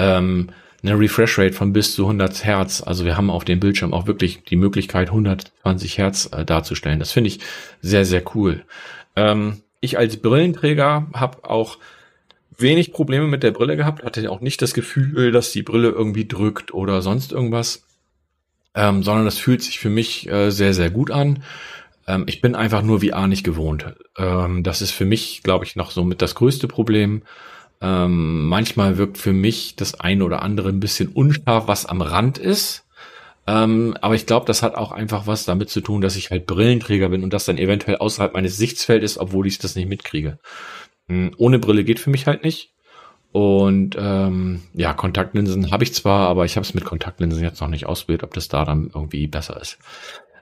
Ähm, 0.02 0.48
eine 0.82 0.98
Refresh 0.98 1.38
Rate 1.38 1.52
von 1.52 1.72
bis 1.72 1.94
zu 1.94 2.02
100 2.02 2.44
Hertz. 2.44 2.82
Also 2.82 3.04
wir 3.04 3.16
haben 3.16 3.30
auf 3.30 3.44
dem 3.44 3.60
Bildschirm 3.60 3.94
auch 3.94 4.06
wirklich 4.06 4.42
die 4.42 4.56
Möglichkeit, 4.56 5.08
120 5.08 5.98
Hertz 5.98 6.28
äh, 6.32 6.44
darzustellen. 6.44 6.98
Das 6.98 7.12
finde 7.12 7.28
ich 7.28 7.38
sehr, 7.80 8.04
sehr 8.04 8.24
cool. 8.34 8.64
Ähm, 9.14 9.62
ich 9.80 9.98
als 9.98 10.16
Brillenträger 10.16 11.06
habe 11.14 11.48
auch 11.48 11.78
wenig 12.58 12.92
Probleme 12.92 13.26
mit 13.28 13.42
der 13.42 13.52
Brille 13.52 13.76
gehabt, 13.76 14.04
hatte 14.04 14.28
auch 14.30 14.40
nicht 14.40 14.60
das 14.60 14.74
Gefühl, 14.74 15.30
dass 15.30 15.52
die 15.52 15.62
Brille 15.62 15.90
irgendwie 15.90 16.26
drückt 16.26 16.74
oder 16.74 17.00
sonst 17.00 17.32
irgendwas, 17.32 17.86
ähm, 18.74 19.02
sondern 19.02 19.24
das 19.24 19.38
fühlt 19.38 19.62
sich 19.62 19.78
für 19.78 19.90
mich 19.90 20.28
äh, 20.28 20.50
sehr, 20.50 20.74
sehr 20.74 20.90
gut 20.90 21.10
an. 21.10 21.44
Ähm, 22.06 22.24
ich 22.26 22.40
bin 22.40 22.54
einfach 22.54 22.82
nur 22.82 23.00
VR 23.00 23.28
nicht 23.28 23.44
gewohnt. 23.44 23.94
Ähm, 24.16 24.62
das 24.62 24.82
ist 24.82 24.90
für 24.90 25.04
mich, 25.04 25.42
glaube 25.42 25.64
ich, 25.64 25.76
noch 25.76 25.90
so 25.92 26.04
mit 26.04 26.22
das 26.22 26.34
größte 26.34 26.68
Problem. 26.68 27.22
Ähm, 27.82 28.46
manchmal 28.46 28.96
wirkt 28.96 29.18
für 29.18 29.32
mich 29.32 29.74
das 29.74 29.98
eine 29.98 30.24
oder 30.24 30.42
andere 30.42 30.68
ein 30.68 30.78
bisschen 30.78 31.08
unscharf, 31.08 31.66
was 31.66 31.84
am 31.84 32.00
Rand 32.00 32.38
ist. 32.38 32.86
Ähm, 33.46 33.96
aber 34.00 34.14
ich 34.14 34.26
glaube, 34.26 34.46
das 34.46 34.62
hat 34.62 34.76
auch 34.76 34.92
einfach 34.92 35.26
was 35.26 35.44
damit 35.44 35.68
zu 35.68 35.80
tun, 35.80 36.00
dass 36.00 36.14
ich 36.14 36.30
halt 36.30 36.46
Brillenträger 36.46 37.08
bin 37.08 37.24
und 37.24 37.32
das 37.32 37.44
dann 37.44 37.58
eventuell 37.58 37.96
außerhalb 37.96 38.34
meines 38.34 38.56
Sichtfeldes 38.56 39.12
ist, 39.12 39.18
obwohl 39.18 39.48
ich 39.48 39.58
das 39.58 39.74
nicht 39.74 39.88
mitkriege. 39.88 40.38
Ähm, 41.08 41.34
ohne 41.38 41.58
Brille 41.58 41.82
geht 41.82 41.98
für 41.98 42.10
mich 42.10 42.28
halt 42.28 42.44
nicht. 42.44 42.72
Und 43.32 43.96
ähm, 43.98 44.62
ja, 44.74 44.92
Kontaktlinsen 44.92 45.72
habe 45.72 45.84
ich 45.84 45.94
zwar, 45.94 46.28
aber 46.28 46.44
ich 46.44 46.56
habe 46.56 46.64
es 46.64 46.74
mit 46.74 46.84
Kontaktlinsen 46.84 47.42
jetzt 47.42 47.60
noch 47.60 47.68
nicht 47.68 47.86
ausprobiert, 47.86 48.22
ob 48.22 48.34
das 48.34 48.48
da 48.48 48.64
dann 48.64 48.90
irgendwie 48.94 49.26
besser 49.26 49.60
ist. 49.60 49.78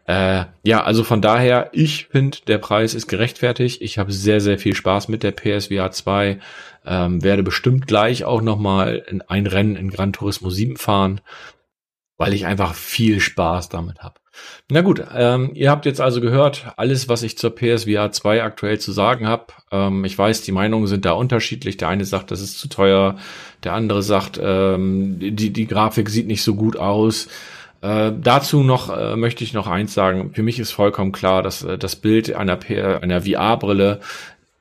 Äh, 0.06 0.46
ja, 0.64 0.82
also 0.82 1.04
von 1.04 1.22
daher, 1.22 1.70
ich 1.72 2.06
finde, 2.06 2.38
der 2.48 2.58
Preis 2.58 2.94
ist 2.94 3.06
gerechtfertigt. 3.06 3.80
Ich 3.80 3.96
habe 3.96 4.12
sehr, 4.12 4.40
sehr 4.40 4.58
viel 4.58 4.74
Spaß 4.74 5.06
mit 5.06 5.22
der 5.22 5.30
PSVR 5.30 5.92
2. 5.92 6.40
Ähm, 6.86 7.22
werde 7.22 7.42
bestimmt 7.42 7.86
gleich 7.86 8.24
auch 8.24 8.40
nochmal 8.40 9.04
in 9.08 9.22
ein 9.22 9.46
Rennen 9.46 9.76
in 9.76 9.90
Gran 9.90 10.12
Turismo 10.12 10.50
7 10.50 10.76
fahren, 10.76 11.20
weil 12.16 12.32
ich 12.32 12.46
einfach 12.46 12.74
viel 12.74 13.20
Spaß 13.20 13.68
damit 13.68 14.00
habe. 14.00 14.20
Na 14.70 14.82
gut, 14.82 15.02
ähm, 15.14 15.50
ihr 15.54 15.70
habt 15.70 15.86
jetzt 15.86 16.00
also 16.00 16.20
gehört, 16.20 16.72
alles, 16.76 17.08
was 17.08 17.22
ich 17.22 17.36
zur 17.36 17.54
PSVR 17.54 18.12
2 18.12 18.42
aktuell 18.42 18.78
zu 18.78 18.92
sagen 18.92 19.26
habe. 19.26 19.46
Ähm, 19.72 20.04
ich 20.04 20.16
weiß, 20.16 20.42
die 20.42 20.52
Meinungen 20.52 20.86
sind 20.86 21.04
da 21.04 21.12
unterschiedlich. 21.12 21.76
Der 21.76 21.88
eine 21.88 22.04
sagt, 22.04 22.30
das 22.30 22.40
ist 22.40 22.58
zu 22.58 22.68
teuer, 22.68 23.16
der 23.64 23.74
andere 23.74 24.02
sagt, 24.02 24.40
ähm, 24.42 25.16
die, 25.18 25.52
die 25.52 25.66
Grafik 25.66 26.08
sieht 26.08 26.26
nicht 26.26 26.42
so 26.42 26.54
gut 26.54 26.76
aus. 26.76 27.28
Äh, 27.82 28.12
dazu 28.20 28.62
noch 28.62 28.96
äh, 28.96 29.16
möchte 29.16 29.42
ich 29.42 29.52
noch 29.52 29.66
eins 29.66 29.94
sagen. 29.94 30.32
Für 30.34 30.42
mich 30.42 30.58
ist 30.58 30.70
vollkommen 30.70 31.12
klar, 31.12 31.42
dass 31.42 31.62
äh, 31.64 31.78
das 31.78 31.96
Bild 31.96 32.32
einer, 32.34 32.58
einer 33.02 33.22
VR-Brille 33.22 34.00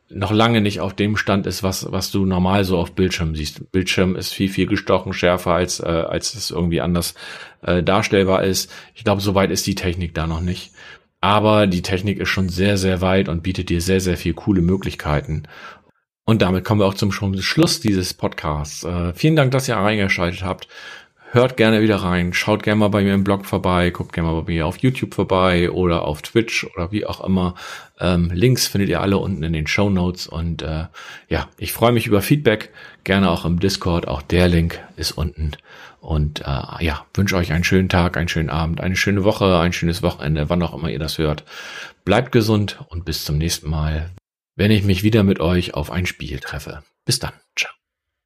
noch 0.09 0.31
lange 0.31 0.61
nicht 0.61 0.79
auf 0.79 0.93
dem 0.93 1.17
Stand 1.17 1.45
ist, 1.45 1.63
was, 1.63 1.91
was 1.91 2.11
du 2.11 2.25
normal 2.25 2.63
so 2.63 2.77
auf 2.77 2.93
Bildschirm 2.93 3.35
siehst. 3.35 3.71
Bildschirm 3.71 4.15
ist 4.15 4.33
viel, 4.33 4.49
viel 4.49 4.65
gestochen 4.65 5.13
schärfer, 5.13 5.51
als, 5.51 5.79
äh, 5.79 5.85
als 5.85 6.33
es 6.33 6.51
irgendwie 6.51 6.81
anders 6.81 7.15
äh, 7.61 7.83
darstellbar 7.83 8.43
ist. 8.43 8.71
Ich 8.95 9.03
glaube, 9.03 9.21
so 9.21 9.35
weit 9.35 9.51
ist 9.51 9.67
die 9.67 9.75
Technik 9.75 10.13
da 10.15 10.27
noch 10.27 10.41
nicht. 10.41 10.71
Aber 11.21 11.67
die 11.67 11.81
Technik 11.81 12.19
ist 12.19 12.29
schon 12.29 12.49
sehr, 12.49 12.77
sehr 12.77 13.01
weit 13.01 13.29
und 13.29 13.43
bietet 13.43 13.69
dir 13.69 13.81
sehr, 13.81 13.99
sehr 13.99 14.17
viel 14.17 14.33
coole 14.33 14.61
Möglichkeiten. 14.61 15.43
Und 16.25 16.41
damit 16.41 16.63
kommen 16.63 16.81
wir 16.81 16.85
auch 16.85 16.93
zum 16.93 17.11
Schluss 17.11 17.79
dieses 17.79 18.13
Podcasts. 18.13 18.83
Äh, 18.83 19.13
vielen 19.13 19.35
Dank, 19.35 19.51
dass 19.51 19.67
ihr 19.67 19.75
reingeschaltet 19.75 20.43
habt. 20.43 20.67
Hört 21.31 21.57
gerne 21.57 21.83
wieder 21.83 21.97
rein, 21.97 22.33
schaut 22.33 22.63
gerne 22.63 22.79
mal 22.79 22.87
bei 22.87 23.03
mir 23.03 23.13
im 23.13 23.23
Blog 23.23 23.45
vorbei, 23.45 23.91
guckt 23.91 24.13
gerne 24.13 24.31
mal 24.31 24.41
bei 24.41 24.51
mir 24.51 24.65
auf 24.65 24.77
YouTube 24.77 25.13
vorbei 25.13 25.69
oder 25.69 26.01
auf 26.01 26.23
Twitch 26.23 26.65
oder 26.75 26.91
wie 26.91 27.05
auch 27.05 27.23
immer. 27.23 27.53
Ähm, 27.99 28.31
Links 28.33 28.65
findet 28.65 28.89
ihr 28.89 28.99
alle 28.99 29.19
unten 29.19 29.43
in 29.43 29.53
den 29.53 29.67
Show 29.67 29.91
Notes 29.91 30.25
und 30.25 30.63
äh, 30.63 30.85
ja, 31.27 31.47
ich 31.57 31.71
freue 31.71 31.91
mich 31.91 32.07
über 32.07 32.23
Feedback, 32.23 32.71
gerne 33.03 33.29
auch 33.29 33.45
im 33.45 33.59
Discord, 33.59 34.07
auch 34.07 34.23
der 34.23 34.47
Link 34.47 34.79
ist 34.95 35.11
unten. 35.11 35.51
Und 36.01 36.41
äh, 36.41 36.83
ja, 36.83 37.05
wünsche 37.13 37.35
euch 37.35 37.51
einen 37.51 37.63
schönen 37.63 37.89
Tag, 37.89 38.17
einen 38.17 38.29
schönen 38.29 38.49
Abend, 38.49 38.81
eine 38.81 38.95
schöne 38.95 39.23
Woche, 39.23 39.59
ein 39.59 39.73
schönes 39.73 40.01
Wochenende, 40.01 40.49
wann 40.49 40.63
auch 40.63 40.73
immer 40.73 40.89
ihr 40.89 40.99
das 40.99 41.19
hört. 41.19 41.43
Bleibt 42.05 42.31
gesund 42.31 42.79
und 42.89 43.05
bis 43.05 43.23
zum 43.23 43.37
nächsten 43.37 43.69
Mal, 43.69 44.09
wenn 44.55 44.71
ich 44.71 44.83
mich 44.83 45.03
wieder 45.03 45.21
mit 45.21 45.39
euch 45.39 45.75
auf 45.75 45.91
ein 45.91 46.07
Spiel 46.07 46.39
treffe. 46.39 46.81
Bis 47.05 47.19
dann. 47.19 47.33